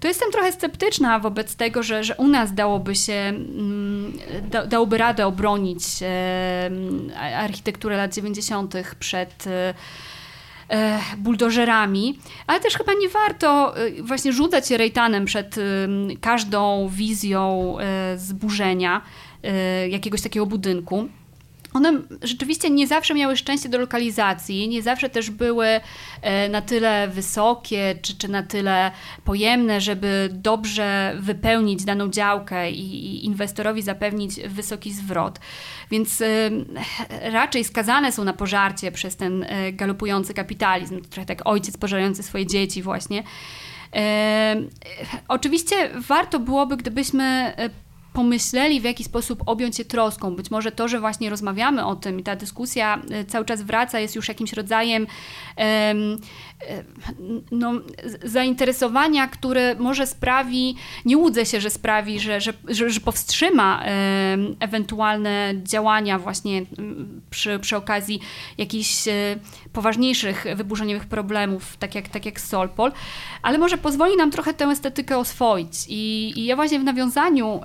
[0.00, 4.12] to jestem trochę sceptyczna wobec tego, że, że u nas dałoby się, mm,
[4.50, 6.70] da, dałoby radę obronić e,
[7.36, 8.74] architekturę lat 90.
[8.98, 9.44] przed
[10.70, 15.54] e, e, buldożerami, ale też chyba nie warto właśnie rzucać się rejtanem przed
[16.20, 17.76] każdą wizją
[18.16, 19.02] zburzenia
[19.88, 21.08] jakiegoś takiego budynku.
[21.76, 25.66] One rzeczywiście nie zawsze miały szczęście do lokalizacji, nie zawsze też były
[26.22, 28.90] e, na tyle wysokie czy, czy na tyle
[29.24, 35.38] pojemne, żeby dobrze wypełnić daną działkę i, inwestorowi zapewnić wysoki zwrot.
[35.90, 36.26] Więc e,
[37.30, 42.46] raczej skazane są na pożarcie przez ten e, galopujący kapitalizm, trochę tak ojciec pożarający swoje
[42.46, 43.22] dzieci właśnie.
[45.28, 47.54] Oczywiście warto byłoby, gdybyśmy
[48.16, 50.36] pomyśleli, w jaki sposób objąć się troską.
[50.36, 54.00] Być może to, że właśnie rozmawiamy o tym i ta dyskusja e, cały czas wraca,
[54.00, 55.06] jest już jakimś rodzajem
[57.50, 57.72] no,
[58.24, 63.82] zainteresowania, które może sprawi, nie łudzę się, że sprawi, że, że, że, że powstrzyma
[64.60, 66.62] ewentualne działania właśnie
[67.30, 68.20] przy, przy okazji
[68.58, 69.12] jakichś e,
[69.72, 72.92] poważniejszych wyburzeniowych problemów, tak jak, tak jak Solpol,
[73.42, 75.72] ale może pozwoli nam trochę tę estetykę oswoić.
[75.88, 77.60] I, i ja właśnie w nawiązaniu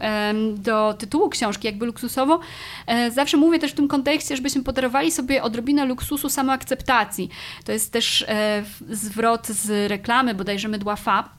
[0.56, 2.40] do tytułu książki, jakby luksusowo,
[2.88, 7.30] e, zawsze mówię też w tym kontekście, żebyśmy podarowali sobie odrobinę luksusu samoakceptacji.
[7.66, 11.30] To jest też e, zwrot z reklamy bodajże mydła Fab,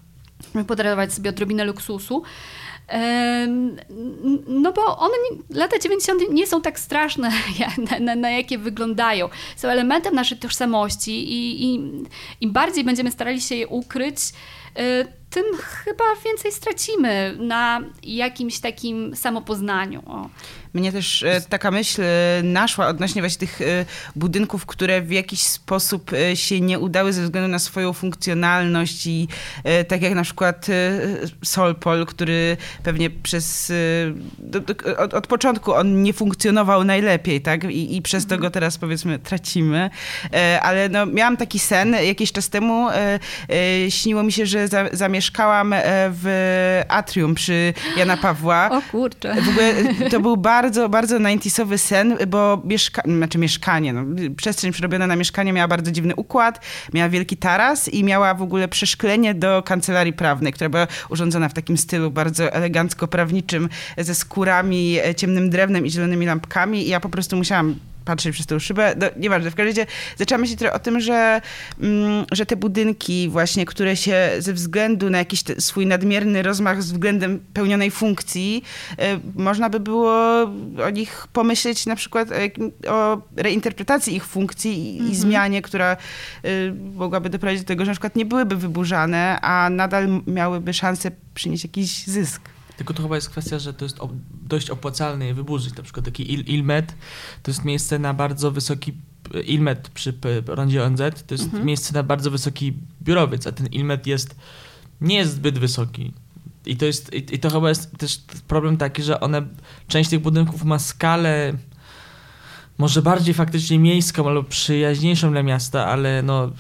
[0.66, 2.22] podarować sobie odrobinę luksusu.
[4.49, 5.14] No bo one,
[5.51, 6.22] lata 90.
[6.30, 7.32] nie są tak straszne,
[7.90, 9.28] na, na, na, jakie wyglądają.
[9.57, 11.80] Są elementem naszej tożsamości i, i
[12.40, 14.16] im bardziej będziemy starali się je ukryć,
[14.76, 15.45] e, tym
[15.85, 20.03] chyba więcej stracimy na jakimś takim samopoznaniu.
[20.07, 20.28] O.
[20.74, 23.85] Mnie też e, taka myśl e, naszła odnośnie właśnie tych e,
[24.16, 29.28] budynków, które w jakiś sposób się nie udały ze względu na swoją funkcjonalność i
[29.89, 30.66] tak jak na przykład
[31.45, 33.72] Solpol, który pewnie przez
[34.99, 37.64] od, od początku on nie funkcjonował najlepiej, tak?
[37.64, 39.91] I, i przez to go teraz powiedzmy tracimy.
[40.62, 42.89] Ale no, miałam taki sen jakiś czas temu.
[43.89, 45.75] Śniło mi się, że za, zamieszkałam
[46.11, 48.70] w atrium przy Jana Pawła.
[48.70, 49.35] O kurczę.
[49.43, 49.75] W ogóle
[50.11, 54.05] to był bardzo bardzo, bardzo 90 sen, bo mieszka znaczy mieszkanie, no,
[54.37, 56.61] przestrzeń przerobiona na mieszkanie miała bardzo dziwny układ,
[56.93, 61.55] miała wielki taras i miała w ogóle przeszklenie do kancelarii prawnej, która była urządzona w
[61.55, 63.68] takim stylu bardzo elegancko-prawniczym,
[63.99, 68.46] ze skórami, e, ciemnym drewnem i zielonymi lampkami i ja po prostu musiałam patrzeć przez
[68.46, 68.94] tą szybę.
[69.00, 69.86] No, nieważne, w każdym razie
[70.16, 71.40] zaczęłam myśleć trochę o tym, że,
[71.80, 77.40] mm, że te budynki właśnie, które się ze względu na jakiś swój nadmierny rozmach względem
[77.55, 80.42] pełnionej funkcji, y, można by było
[80.86, 82.28] o nich pomyśleć na przykład
[82.88, 85.12] o, o reinterpretacji ich funkcji i, mhm.
[85.12, 85.96] i zmianie, która
[86.44, 91.11] y, mogłaby doprowadzić do tego, że na przykład nie byłyby wyburzane, a nadal miałyby szansę
[91.34, 92.51] przynieść jakiś zysk.
[92.83, 93.99] Tylko to chyba jest kwestia, że to jest
[94.43, 95.76] dość opłacalne je wyburzyć.
[95.76, 96.95] Na przykład taki Il Ilmet
[97.43, 98.93] to jest miejsce na bardzo wysoki
[99.45, 100.14] Ilmet przy
[100.47, 101.64] rondzie ONZ to jest mhm.
[101.66, 102.72] miejsce na bardzo wysoki
[103.03, 104.37] biurowiec, a ten Ilmet jest
[105.01, 106.12] nie jest zbyt wysoki.
[106.66, 109.43] I to jest i, to chyba jest też problem taki, że one
[109.89, 111.53] część tych budynków ma skalę
[112.78, 116.51] może bardziej faktycznie miejską albo przyjaźniejszą dla miasta, ale no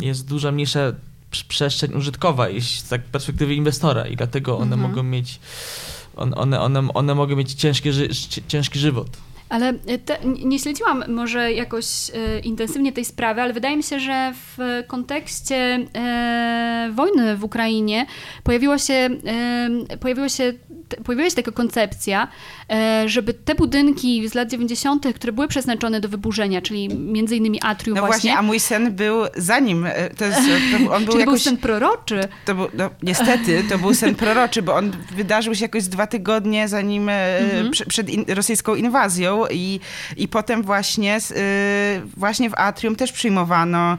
[0.00, 0.92] jest duża mniejsza
[1.48, 4.90] przestrzeń użytkowa z tak perspektywy inwestora i dlatego one mhm.
[4.90, 5.40] mogą mieć
[6.16, 7.90] one, one, one, one mogą mieć ciężki,
[8.48, 9.08] ciężki żywot.
[9.48, 14.00] Ale e, te, nie śledziłam może jakoś e, intensywnie tej sprawy, ale wydaje mi się,
[14.00, 15.56] że w kontekście
[15.94, 18.06] e, wojny w Ukrainie
[18.42, 20.52] pojawiło się, e, pojawiło się,
[21.04, 22.28] pojawiła się taka koncepcja,
[22.70, 27.60] e, żeby te budynki z lat 90., które były przeznaczone do wyburzenia, czyli między innymi
[27.62, 28.30] atrium no właśnie.
[28.30, 28.38] właśnie.
[28.38, 30.40] a mój sen był zanim, e, to jest,
[30.72, 32.20] to on był czyli jakoś, był sen proroczy.
[32.44, 36.68] To był, no, niestety, to był sen proroczy, bo on wydarzył się jakoś dwa tygodnie
[36.68, 37.70] zanim, mhm.
[37.88, 39.80] przed in, rosyjską inwazją i,
[40.16, 41.18] i potem właśnie,
[42.16, 43.98] właśnie w Atrium też przyjmowano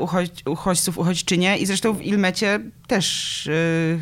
[0.00, 3.98] uchodź, uchodźców, uchodźczynie i zresztą w Ilmecie też y,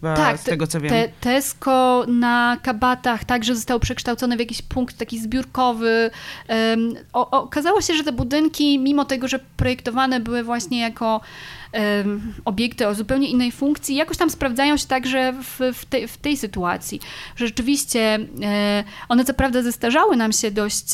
[0.00, 0.90] chyba tak, z tego co wiem.
[0.90, 6.10] Te, Tesco na kabatach także zostało przekształcone w jakiś punkt taki zbiórkowy.
[6.48, 11.20] Um, o, okazało się, że te budynki, mimo tego, że projektowane były właśnie jako
[12.44, 16.36] obiekty o zupełnie innej funkcji, jakoś tam sprawdzają się także w, w, te, w tej
[16.36, 17.00] sytuacji.
[17.36, 20.84] Że rzeczywiście e, one co prawda zestarzały nam się dość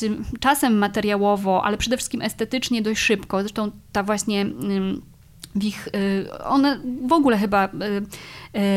[0.40, 3.40] czasem materiałowo, ale przede wszystkim estetycznie dość szybko.
[3.40, 4.46] Zresztą ta właśnie
[5.56, 7.68] w ich, y, one w ogóle chyba y,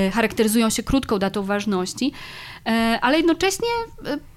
[0.07, 2.11] y, charakteryzują się krótką datą ważności,
[3.01, 3.67] ale jednocześnie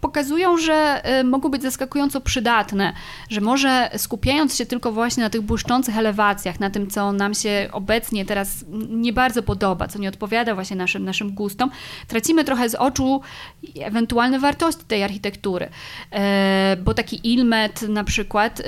[0.00, 2.92] pokazują, że mogą być zaskakująco przydatne,
[3.30, 7.68] że może skupiając się tylko właśnie na tych błyszczących elewacjach, na tym, co nam się
[7.72, 11.70] obecnie teraz nie bardzo podoba, co nie odpowiada właśnie naszym, naszym gustom,
[12.08, 13.20] tracimy trochę z oczu
[13.80, 15.68] ewentualne wartości tej architektury.
[16.84, 18.62] Bo taki Ilmet na przykład,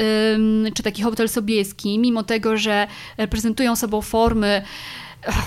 [0.74, 2.86] czy taki hotel Sobieski, mimo tego, że
[3.18, 4.62] reprezentują sobą formy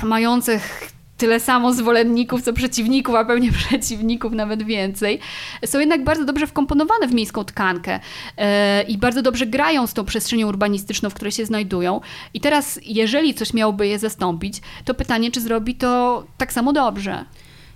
[0.03, 5.20] mających tyle samo zwolenników, co przeciwników, a pewnie przeciwników nawet więcej,
[5.65, 7.99] są jednak bardzo dobrze wkomponowane w miejską tkankę
[8.38, 12.01] e, i bardzo dobrze grają z tą przestrzenią urbanistyczną, w której się znajdują.
[12.34, 17.26] I teraz, jeżeli coś miałoby je zastąpić, to pytanie, czy zrobi to tak samo dobrze.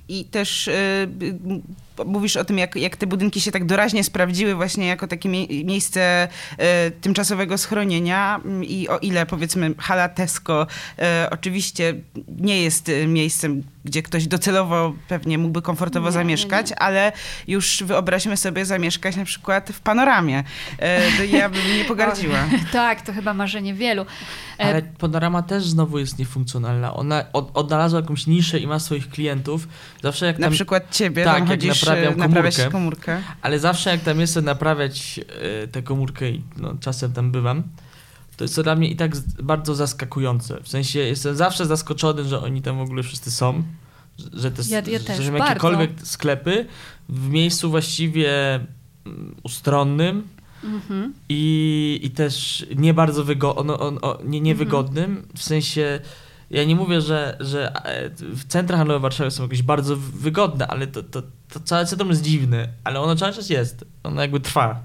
[0.10, 0.72] I też y,
[2.06, 5.48] mówisz o tym, jak, jak te budynki się tak doraźnie sprawdziły właśnie jako takie mie
[5.64, 6.28] miejsce
[6.88, 10.68] y, tymczasowego schronienia i o ile powiedzmy hala Tesco
[11.00, 11.94] y, oczywiście
[12.38, 16.80] nie jest miejscem, gdzie ktoś docelowo pewnie mógłby komfortowo nie, zamieszkać, nie, nie.
[16.80, 17.12] ale
[17.48, 20.44] już wyobraźmy sobie zamieszkać na przykład w panoramie.
[21.18, 22.46] To ja bym nie pogardziła.
[22.72, 24.06] tak, to chyba marzenie wielu.
[24.58, 26.94] Ale panorama też znowu jest niefunkcjonalna.
[26.94, 29.68] Ona od, odnalazła jakąś niszę i ma swoich klientów.
[30.04, 33.22] Zawsze jak tam, na przykład ciebie, tak, tam chodzisz, naprawiam komórkę, komórkę.
[33.42, 35.20] Ale zawsze jak tam jestem naprawiać
[35.64, 37.64] y, tę komórkę i no, czasem tam bywam,
[38.38, 39.12] to jest to dla mnie i tak
[39.44, 40.58] bardzo zaskakujące.
[40.64, 43.64] W sensie jestem zawsze zaskoczony, że oni tam w ogóle wszyscy są.
[44.34, 46.66] Że, te, ja, ja że, że jakiekolwiek sklepy
[47.10, 48.56] w miejscu właściwie
[49.06, 50.28] mm, ustronnym,
[50.64, 51.14] Mhm.
[51.30, 55.28] I, I też nie bardzo wygo- no, on, on, nie, niewygodnym, mhm.
[55.36, 56.00] w sensie
[56.52, 60.88] ja nie mówię, że, że e, w centrach handlowych Warszawy są jakieś bardzo wygodne, ale
[60.88, 61.22] to, to,
[61.54, 64.84] to całe centrum jest dziwne, ale ono cały czas jest, ono jakby trwa.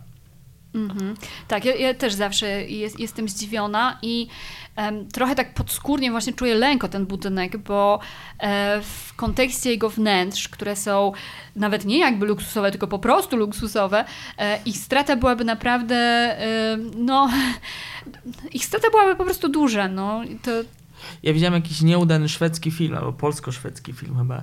[0.75, 1.15] Mhm.
[1.49, 4.29] Tak, ja, ja, też zawsze jest, jestem zdziwiona i
[4.77, 8.01] um, trochę tak podskórnie właśnie czuję lęk o ten budynek, bo
[8.39, 11.13] e, w kontekście jego wnętrz, które są
[11.57, 14.05] nawet nie jakby luksusowe, tylko po prostu luksusowe,
[14.39, 17.31] e, ich strata byłaby naprawdę, e, no,
[18.53, 20.23] ich strata byłaby po prostu duża, no.
[20.43, 20.51] To,
[21.23, 24.43] ja widziałem jakiś nieudany szwedzki film, albo polsko-szwedzki film chyba.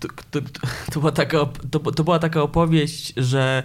[0.00, 0.40] To, to,
[0.92, 1.38] to, była taka,
[1.70, 3.62] to, to była taka opowieść, że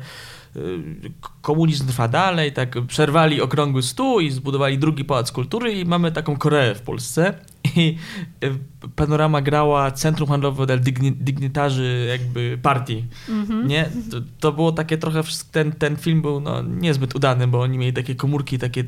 [1.42, 6.38] komunizm trwa dalej, tak przerwali okrągły stół i zbudowali drugi pałac kultury i mamy taką
[6.38, 7.34] Koreę w Polsce
[7.76, 7.98] i
[8.96, 10.78] panorama grała centrum handlowe dla
[11.12, 13.66] dygnitarzy jakby partii, mm-hmm.
[13.66, 13.90] nie?
[14.12, 15.22] To, to, było takie trochę,
[15.52, 18.84] ten, ten film był no, niezbyt udany, bo oni mieli takie komórki, takie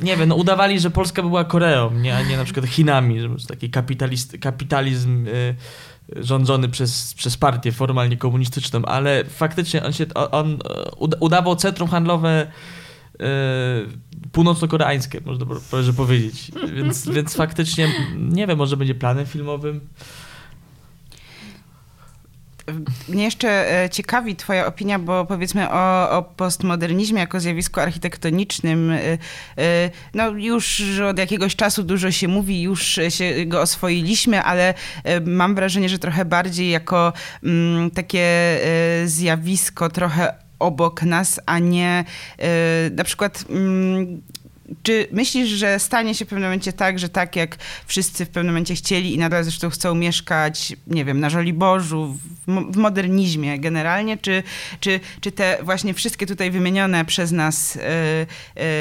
[0.00, 3.46] nie wiem, no udawali, że Polska była Koreą, nie, a nie na przykład Chinami, że
[3.48, 5.56] taki kapitalist, kapitalizm y,
[6.16, 10.58] rządzony przez, przez partię formalnie komunistyczną, ale faktycznie on się, on
[11.20, 12.46] udawał centrum handlowe
[13.14, 13.24] y,
[14.32, 16.50] północno-koreańskie, można by powiedzieć.
[16.74, 19.80] Więc, więc faktycznie, nie wiem, może będzie planem filmowym.
[23.08, 28.90] Mnie jeszcze e, ciekawi Twoja opinia, bo powiedzmy o, o postmodernizmie jako zjawisku architektonicznym.
[28.90, 29.18] E,
[29.58, 34.74] e, no już od jakiegoś czasu dużo się mówi, już się go oswoiliśmy, ale
[35.26, 37.12] mam wrażenie, że trochę bardziej jako
[37.42, 38.58] mm, takie
[39.04, 42.04] zjawisko trochę obok nas, a nie
[42.90, 44.22] na przykład mm,
[44.82, 47.56] czy myślisz, że stanie się w pewnym momencie tak, że tak jak
[47.86, 52.72] wszyscy w pewnym momencie chcieli i nadal zresztą chcą mieszkać, nie wiem, na Żoliborzu, w,
[52.72, 54.42] w modernizmie generalnie, czy,
[54.80, 57.80] czy, czy te właśnie wszystkie tutaj wymienione przez nas y,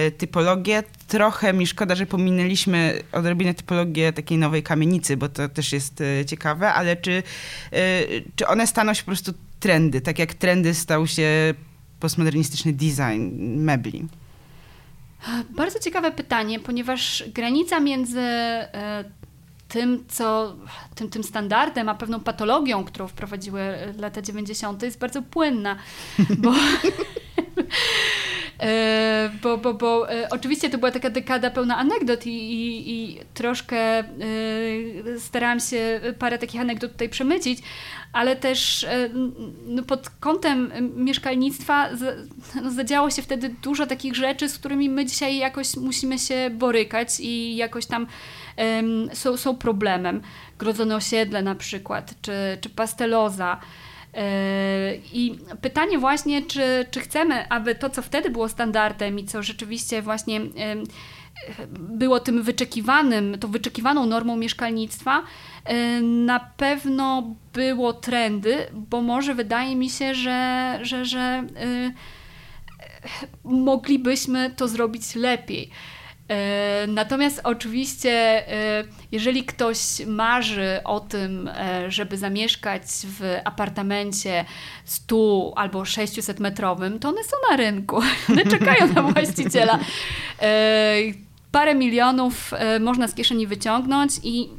[0.07, 5.73] y, typologie, trochę mi szkoda, że pominęliśmy odrobinę typologię takiej nowej kamienicy, bo to też
[5.73, 7.23] jest y, ciekawe, ale czy,
[8.35, 11.53] czy one staną się po prostu trendy, tak jak trendy stał się
[11.99, 13.29] postmodernistyczny design
[13.63, 14.07] mebli?
[15.49, 19.03] Bardzo ciekawe pytanie, ponieważ granica między e,
[19.67, 20.55] tym, co,
[20.95, 23.61] tym, tym standardem, a pewną patologią, którą wprowadziły
[23.97, 25.75] lata 90., jest bardzo płynna,
[26.37, 26.53] bo,
[29.41, 34.03] bo, bo, bo e, oczywiście to była taka dekada pełna anegdot i, i, i troszkę
[35.19, 37.59] starałam się parę takich anegdot tutaj przemycić,
[38.13, 39.09] ale też e,
[39.65, 41.89] no, pod kątem mieszkalnictwa
[42.61, 47.19] no, zadziało się wtedy dużo takich rzeczy, z którymi my dzisiaj jakoś musimy się borykać
[47.19, 48.07] i jakoś tam
[49.13, 50.21] są, są problemem.
[50.59, 53.59] Grodzone osiedle na przykład, czy, czy pasteloza.
[54.13, 59.43] E, I pytanie właśnie, czy, czy chcemy, aby to, co wtedy było standardem i co
[59.43, 60.41] rzeczywiście właśnie
[61.69, 65.23] było tym wyczekiwanym, tą wyczekiwaną normą mieszkalnictwa,
[65.65, 71.43] e, na pewno było trendy, bo może wydaje mi się, że, że, że
[73.43, 75.69] moglibyśmy to zrobić lepiej.
[76.33, 78.43] E, natomiast oczywiście,
[79.11, 79.77] jeżeli ktoś
[80.07, 81.49] marzy o tym,
[81.87, 82.81] żeby zamieszkać
[83.19, 84.45] w apartamencie
[84.85, 88.01] 100 albo 600 metrowym, to one są na rynku.
[88.29, 89.79] One czekają na właściciela
[91.53, 94.49] parę milionów e, można z kieszeni wyciągnąć i,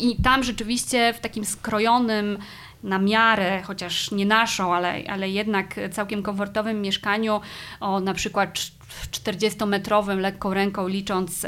[0.00, 2.38] i tam rzeczywiście w takim skrojonym
[2.82, 7.40] na miarę, chociaż nie naszą, ale, ale jednak całkiem komfortowym mieszkaniu
[7.80, 8.58] o na przykład
[9.10, 11.46] 40-metrowym, lekką ręką licząc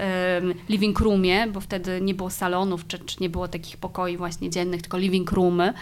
[0.69, 4.83] living roomie, bo wtedy nie było salonów, czy, czy nie było takich pokoi właśnie dziennych,
[4.83, 5.73] tylko living roomy,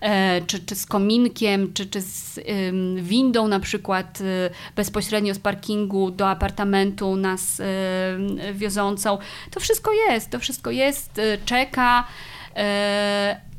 [0.00, 2.40] e, czy, czy z kominkiem, czy, czy z
[2.96, 7.62] windą na przykład e, bezpośrednio z parkingu do apartamentu nas
[8.54, 9.18] wiozącą.
[9.50, 12.04] To wszystko jest, to wszystko jest, e, czeka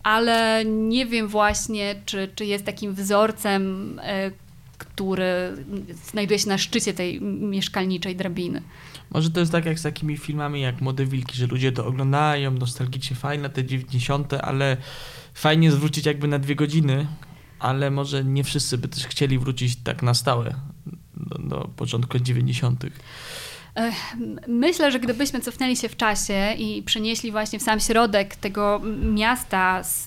[0.03, 3.99] ale nie wiem właśnie, czy, czy jest takim wzorcem,
[4.77, 5.55] który
[6.11, 8.61] znajduje się na szczycie tej mieszkalniczej drabiny.
[9.09, 12.51] Może to jest tak jak z takimi filmami jak Młode Wilki, że ludzie to oglądają,
[12.51, 14.77] nostalgicznie fajne te 90., ale
[15.33, 17.07] fajnie zwrócić jakby na dwie godziny,
[17.59, 20.55] ale może nie wszyscy by też chcieli wrócić tak na stałe
[21.13, 22.85] do, do początku 90.
[24.47, 29.83] Myślę, że gdybyśmy cofnęli się w czasie i przenieśli właśnie w sam środek tego miasta
[29.83, 30.05] z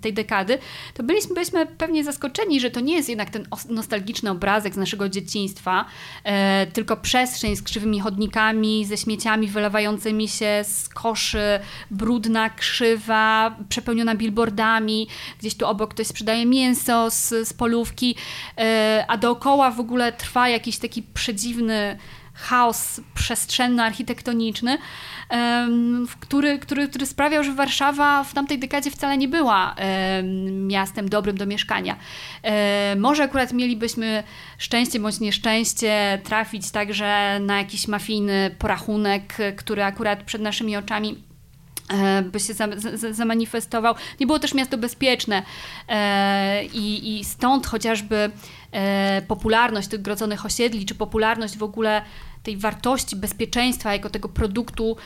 [0.00, 0.58] tej dekady,
[0.94, 5.08] to byliśmy, byliśmy pewnie zaskoczeni, że to nie jest jednak ten nostalgiczny obrazek z naszego
[5.08, 5.84] dzieciństwa,
[6.24, 14.14] e, tylko przestrzeń z krzywymi chodnikami, ze śmieciami wylewającymi się z koszy, brudna, krzywa, przepełniona
[14.14, 15.08] billboardami,
[15.40, 18.14] gdzieś tu obok ktoś sprzedaje mięso z, z polówki,
[18.58, 21.98] e, a dookoła w ogóle trwa jakiś taki przedziwny
[22.38, 24.78] chaos przestrzenno-architektoniczny,
[26.20, 29.74] który, który, który sprawiał, że Warszawa w tamtej dekadzie wcale nie była
[30.52, 31.96] miastem dobrym do mieszkania.
[32.96, 34.22] Może akurat mielibyśmy
[34.58, 41.24] szczęście bądź nieszczęście trafić także na jakiś mafijny porachunek, który akurat przed naszymi oczami
[41.90, 42.54] e, by się
[43.10, 43.94] zamanifestował.
[44.20, 45.42] Nie było też miasto bezpieczne
[45.88, 48.30] e, i, i stąd chociażby e,
[49.28, 52.02] popularność tych grodzonych osiedli, czy popularność w ogóle
[52.42, 54.96] tej wartości bezpieczeństwa jako tego produktu,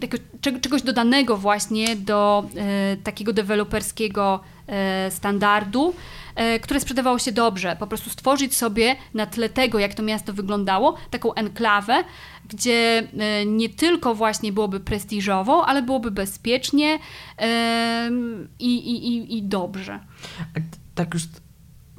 [0.00, 0.18] tego,
[0.60, 5.94] czegoś dodanego właśnie do e, takiego deweloperskiego e, standardu,
[6.34, 7.76] e, które sprzedawało się dobrze.
[7.80, 12.04] Po prostu stworzyć sobie na tle tego, jak to miasto wyglądało, taką enklawę,
[12.48, 13.08] gdzie
[13.46, 16.98] nie tylko właśnie byłoby prestiżowo, ale byłoby bezpiecznie
[18.58, 20.00] i, i, i, i dobrze.
[20.94, 21.22] Tak już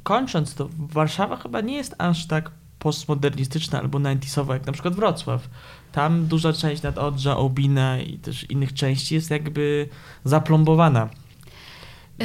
[0.04, 5.48] kończąc, to Warszawa chyba nie jest aż tak postmodernistyczna albo 90 jak na przykład Wrocław.
[5.92, 9.88] Tam duża część nadodrza, Obina i też innych części jest jakby
[10.24, 11.08] zaplombowana.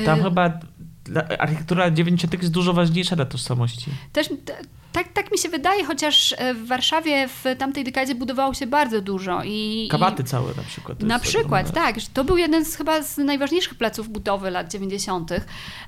[0.05, 0.59] Tam y chyba
[1.39, 3.91] architektura 90 jest dużo ważniejsza dla tożsamości.
[4.13, 4.30] Też
[4.91, 9.01] tak, tak mi się wydaje, chociaż e, w Warszawie w tamtej dekadzie budowało się bardzo
[9.01, 9.41] dużo.
[9.43, 10.25] I, Kabaty i...
[10.25, 11.03] całe na przykład.
[11.03, 11.95] Na przykład, tak.
[12.13, 15.31] To był jeden z chyba z najważniejszych placów budowy lat 90.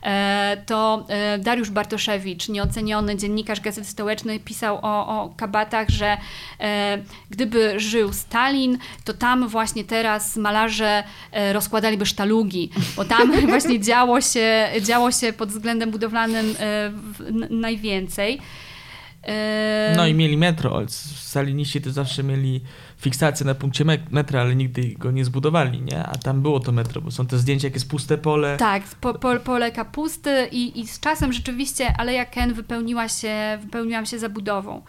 [0.04, 6.18] E, to e, Dariusz Bartoszewicz, nieoceniony dziennikarz Gazety Stołecznej, pisał o, o kabatach, że
[7.30, 11.04] gdyby żył Stalin, to tam właśnie teraz malarze
[11.54, 16.56] rozkładaliby sztalugi, bo tam właśnie działo się, działo się pod względem budowlanym
[17.50, 18.42] najwięcej.
[19.96, 20.82] No i mieli metro.
[21.16, 22.62] Saliniści to zawsze mieli
[22.98, 26.04] fiksację na punkcie metra, ale nigdy go nie zbudowali, nie?
[26.04, 28.58] A tam było to metro, bo są te zdjęcia, jak jest puste pole.
[28.58, 34.06] Tak, po, po, pole kapusty i, i z czasem rzeczywiście Aleja Ken wypełniła się, wypełniłam
[34.06, 34.82] się zabudową.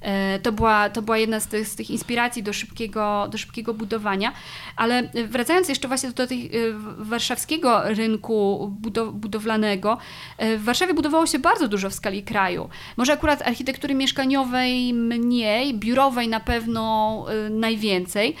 [0.00, 3.74] E, to była, to była jedna z tych, z tych inspiracji do szybkiego, do szybkiego
[3.74, 4.32] budowania.
[4.76, 6.50] Ale wracając jeszcze właśnie do tej e,
[6.98, 8.70] warszawskiego rynku
[9.12, 9.98] budowlanego,
[10.38, 12.68] e, w Warszawie budowało się bardzo dużo w skali kraju.
[12.96, 18.36] Może akurat architektury mieszkaniowej mniej, biurowej na pewno najwięcej,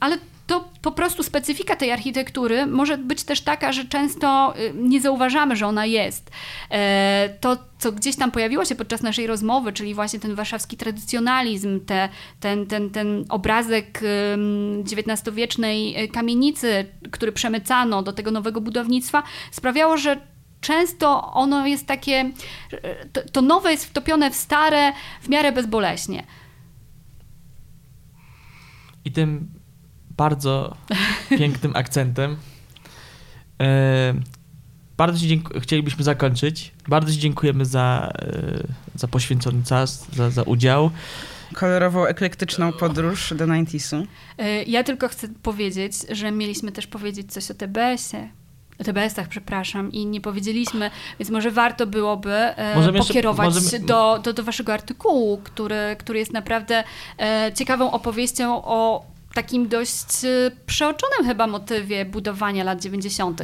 [0.00, 5.00] ale to po prostu specyfika tej architektury może być też taka, że często y, nie
[5.00, 6.30] zauważamy, że ona jest.
[6.70, 11.80] E, to, co gdzieś tam pojawiło się podczas naszej rozmowy, czyli właśnie ten warszawski tradycjonalizm,
[11.80, 12.08] te,
[12.40, 14.00] ten, ten, ten obrazek
[14.84, 20.20] XIX-wiecznej y, kamienicy, który przemycano do tego nowego budownictwa, sprawiało, że
[20.60, 22.30] często ono jest takie,
[23.12, 24.92] to, to nowe jest wtopione w stare
[25.22, 26.24] w miarę bezboleśnie.
[29.04, 29.55] I tym
[30.16, 30.76] bardzo
[31.38, 32.36] pięknym akcentem.
[33.60, 34.14] E,
[34.96, 36.72] bardzo Ci chcielibyśmy zakończyć.
[36.88, 38.62] Bardzo Ci dziękujemy za, e,
[38.94, 40.90] za poświęcony czas, za, za udział.
[41.54, 44.08] Kolorową, eklektyczną podróż do 90
[44.38, 48.28] e, Ja tylko chcę powiedzieć, że mieliśmy też powiedzieć coś o TBS-ie.
[48.80, 54.32] O TBS-ach, przepraszam, i nie powiedzieliśmy, więc może warto byłoby e, pokierować jeszcze, do, do,
[54.32, 56.84] do waszego artykułu, który, który jest naprawdę
[57.18, 59.04] e, ciekawą opowieścią o
[59.36, 63.42] takim dość y, przeoczonym chyba motywie budowania lat 90.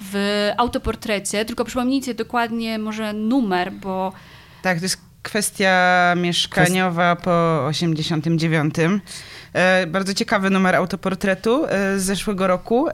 [0.00, 1.44] w autoportrecie.
[1.44, 4.12] Tylko przypomnijcie dokładnie może numer, bo...
[4.62, 8.74] Tak, to jest kwestia mieszkaniowa po 89.
[9.58, 12.88] E, bardzo ciekawy numer autoportretu e, z zeszłego roku.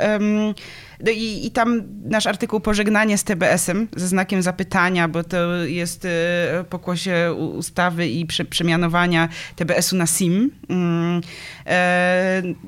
[1.01, 6.05] no i, i tam nasz artykuł Pożegnanie z TBS-em ze znakiem zapytania, bo to jest
[6.05, 10.51] e, pokłosie ustawy i prze, przemianowania TBS-u na SIM.
[10.69, 11.21] Mm,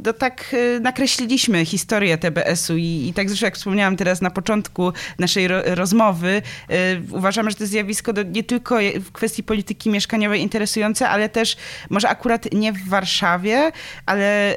[0.04, 5.48] no tak nakreśliliśmy historię TBS-u i, i tak zresztą jak wspomniałam teraz na początku naszej
[5.48, 6.42] ro, rozmowy,
[7.10, 11.56] uważamy, że to zjawisko nie tylko w kwestii polityki mieszkaniowej interesujące, ale też
[11.90, 13.72] może akurat nie w Warszawie,
[14.06, 14.54] ale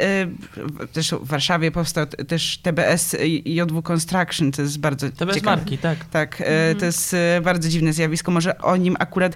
[0.94, 3.16] też w Warszawie powstał też TBS
[3.46, 5.58] JW Construction, to jest bardzo TBS ciekawe.
[5.58, 6.06] marki, tak.
[6.06, 6.78] Tak, mhm.
[6.78, 9.36] to jest e, bardzo dziwne zjawisko, może o nim akurat...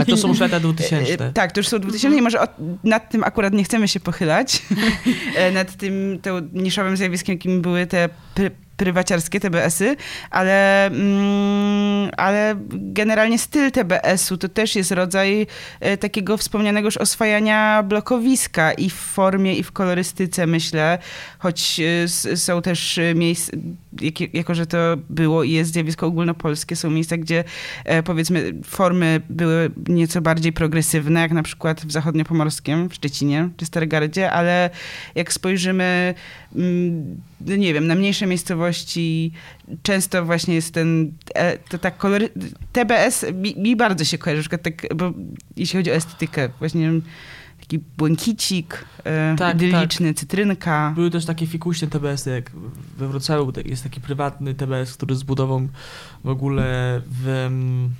[0.00, 1.26] A to są już lata 2000.
[1.26, 2.18] E, tak, to już są 2000 mhm.
[2.18, 2.46] i może o,
[2.84, 4.62] nad tym akurat nie chcemy się pochylać,
[5.54, 8.08] nad tym, tym niszowym zjawiskiem, jakim były te
[8.78, 9.96] prywaciarskie TBS-y,
[10.30, 15.46] ale, mm, ale generalnie styl TBS-u to też jest rodzaj
[15.80, 20.98] e, takiego wspomnianego już oswajania blokowiska i w formie, i w kolorystyce, myślę,
[21.38, 23.52] choć e, są też miejsca,
[24.32, 24.78] jako że to
[25.10, 27.44] było i jest zjawisko ogólnopolskie, są miejsca, gdzie
[27.84, 33.66] e, powiedzmy formy były nieco bardziej progresywne, jak na przykład w zachodniopomorskim, w Szczecinie czy
[33.66, 34.70] Stargardzie, ale
[35.14, 36.14] jak spojrzymy,
[37.40, 39.32] nie wiem, na mniejsze miejscowości,
[39.82, 42.28] często właśnie jest ten, e, to tak kolory...
[42.72, 45.12] TBS mi, mi bardzo się kojarzy, tak, bo
[45.56, 46.90] jeśli chodzi o estetykę, właśnie
[47.60, 50.16] taki błękicik e, tak, idyliczny, tak.
[50.16, 50.92] cytrynka.
[50.94, 52.50] Były też takie fikuśne TBS, jak
[52.96, 55.68] we Wrocławiu jest taki prywatny TBS, który zbudował
[56.24, 57.90] w ogóle w mm,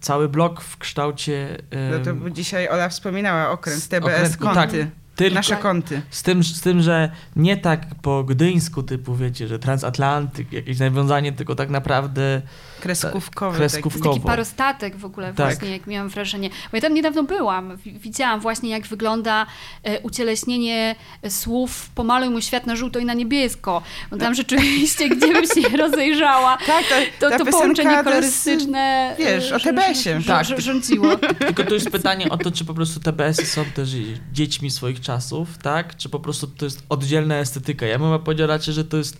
[0.00, 1.58] cały blok w kształcie...
[1.90, 4.78] No to dzisiaj Ola wspominała okręt TBS okręt, kąty.
[4.78, 6.02] Tak, tylko Nasze kąty.
[6.10, 11.32] Z tym, z tym, że nie tak po gdyńsku typu, wiecie, że transatlantyk, jakieś nawiązanie,
[11.32, 12.42] tylko tak naprawdę
[12.80, 13.56] kreskówkowy.
[13.56, 14.14] kreskówkowo.
[14.14, 15.36] Taki parostatek w ogóle tak.
[15.36, 16.50] właśnie, jak miałam wrażenie.
[16.50, 19.46] Bo ja tam niedawno byłam, widziałam właśnie jak wygląda
[19.82, 20.96] e, ucieleśnienie
[21.28, 23.82] słów pomaluj mu świat na żółto i na niebiesko.
[24.10, 26.84] Bo tam rzeczywiście, gdzie bym się rozejrzała, tak,
[27.20, 30.20] to, to, to połączenie kolorystyczne wiesz, o TBS-ie.
[30.26, 31.16] Tak, rządziło.
[31.46, 33.90] Tylko to jest pytanie o to, czy po prostu TBS-y są też
[34.32, 35.96] dziećmi swoich czasów, tak?
[35.96, 37.86] Czy po prostu to jest oddzielna estetyka.
[37.86, 39.18] Ja bym powiedział raczej, że to jest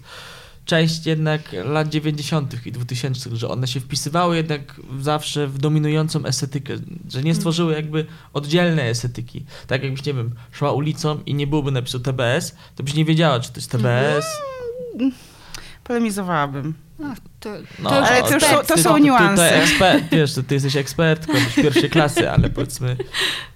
[0.65, 2.67] część jednak lat 90.
[2.67, 6.75] i 2000, że one się wpisywały jednak zawsze w dominującą estetykę,
[7.09, 9.45] że nie stworzyły jakby oddzielne estetyki.
[9.67, 13.41] Tak jakbyś, nie wiem, szła ulicą i nie byłoby napisu TBS, to byś nie wiedziała,
[13.41, 14.27] czy to jest TBS.
[14.95, 15.13] Mm,
[15.85, 16.75] polemizowałabym.
[16.99, 19.49] No, to, no, to, ale to, są, to są niuanse.
[19.49, 22.97] Ty, ekspert, wiesz, ty jesteś ekspertką z pierwszej klasy, ale powiedzmy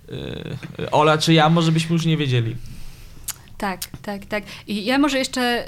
[0.08, 2.56] yy, Ola czy ja może byśmy już nie wiedzieli.
[3.58, 4.44] Tak, tak, tak.
[4.66, 5.64] I ja może jeszcze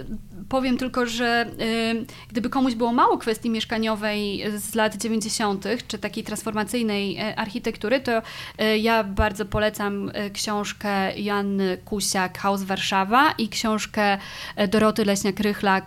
[0.00, 0.06] yy,
[0.48, 6.24] powiem tylko, że y, gdyby komuś było mało kwestii mieszkaniowej z lat 90., czy takiej
[6.24, 14.18] transformacyjnej y, architektury, to y, ja bardzo polecam książkę Janny Kusiak, Haus Warszawa i książkę
[14.68, 15.82] Doroty Leśniak-Rychlak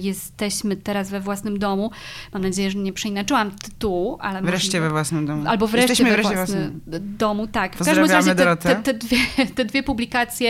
[0.00, 1.90] Jesteśmy teraz we własnym domu.
[2.32, 4.42] Mam nadzieję, że nie przeinaczyłam tytułu, ale...
[4.42, 5.48] Wreszcie możliwe, we własnym domu.
[5.48, 6.80] Albo wreszcie Jesteśmy we wreszcie własnym
[7.18, 7.76] domu, tak.
[7.76, 9.18] W każdym razie te, te, te, dwie,
[9.54, 10.41] te dwie publikacje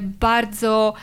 [0.00, 0.94] bardzo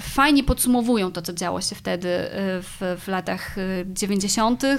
[0.00, 2.28] fajnie podsumowują to, co działo się wtedy y,
[2.62, 3.56] w, w latach
[3.86, 4.64] 90.
[4.64, 4.78] Y,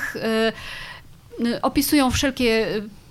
[1.46, 2.68] y, opisują wszelkie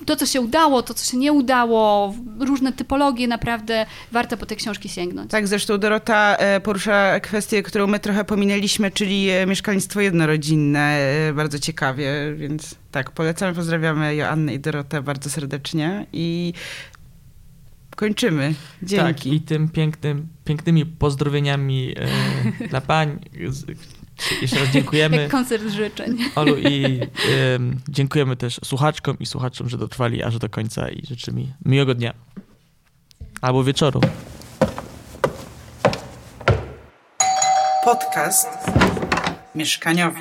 [0.07, 4.57] to, co się udało, to, co się nie udało, różne typologie, naprawdę warto po tej
[4.57, 5.31] książki sięgnąć.
[5.31, 10.99] Tak, zresztą Dorota e, porusza kwestię, którą my trochę pominęliśmy, czyli e, mieszkalnictwo jednorodzinne,
[11.29, 16.53] e, bardzo ciekawie, więc tak, polecamy, pozdrawiamy Joannę i Dorotę bardzo serdecznie i
[17.97, 18.55] kończymy.
[18.83, 19.15] Dzięki.
[19.15, 23.19] Tak, i tym pięknym, pięknymi pozdrowieniami e, dla pań.
[24.43, 25.17] Jeszcze raz dziękujemy.
[25.23, 26.19] Jak koncert życzeń.
[26.35, 31.33] Olu i e, dziękujemy też słuchaczkom i słuchaczom, że dotrwali aż do końca i życzę
[31.33, 32.15] mi miłego dnia.
[33.41, 34.01] Albo wieczoru.
[37.85, 38.49] Podcast
[39.55, 40.21] mieszkaniowy.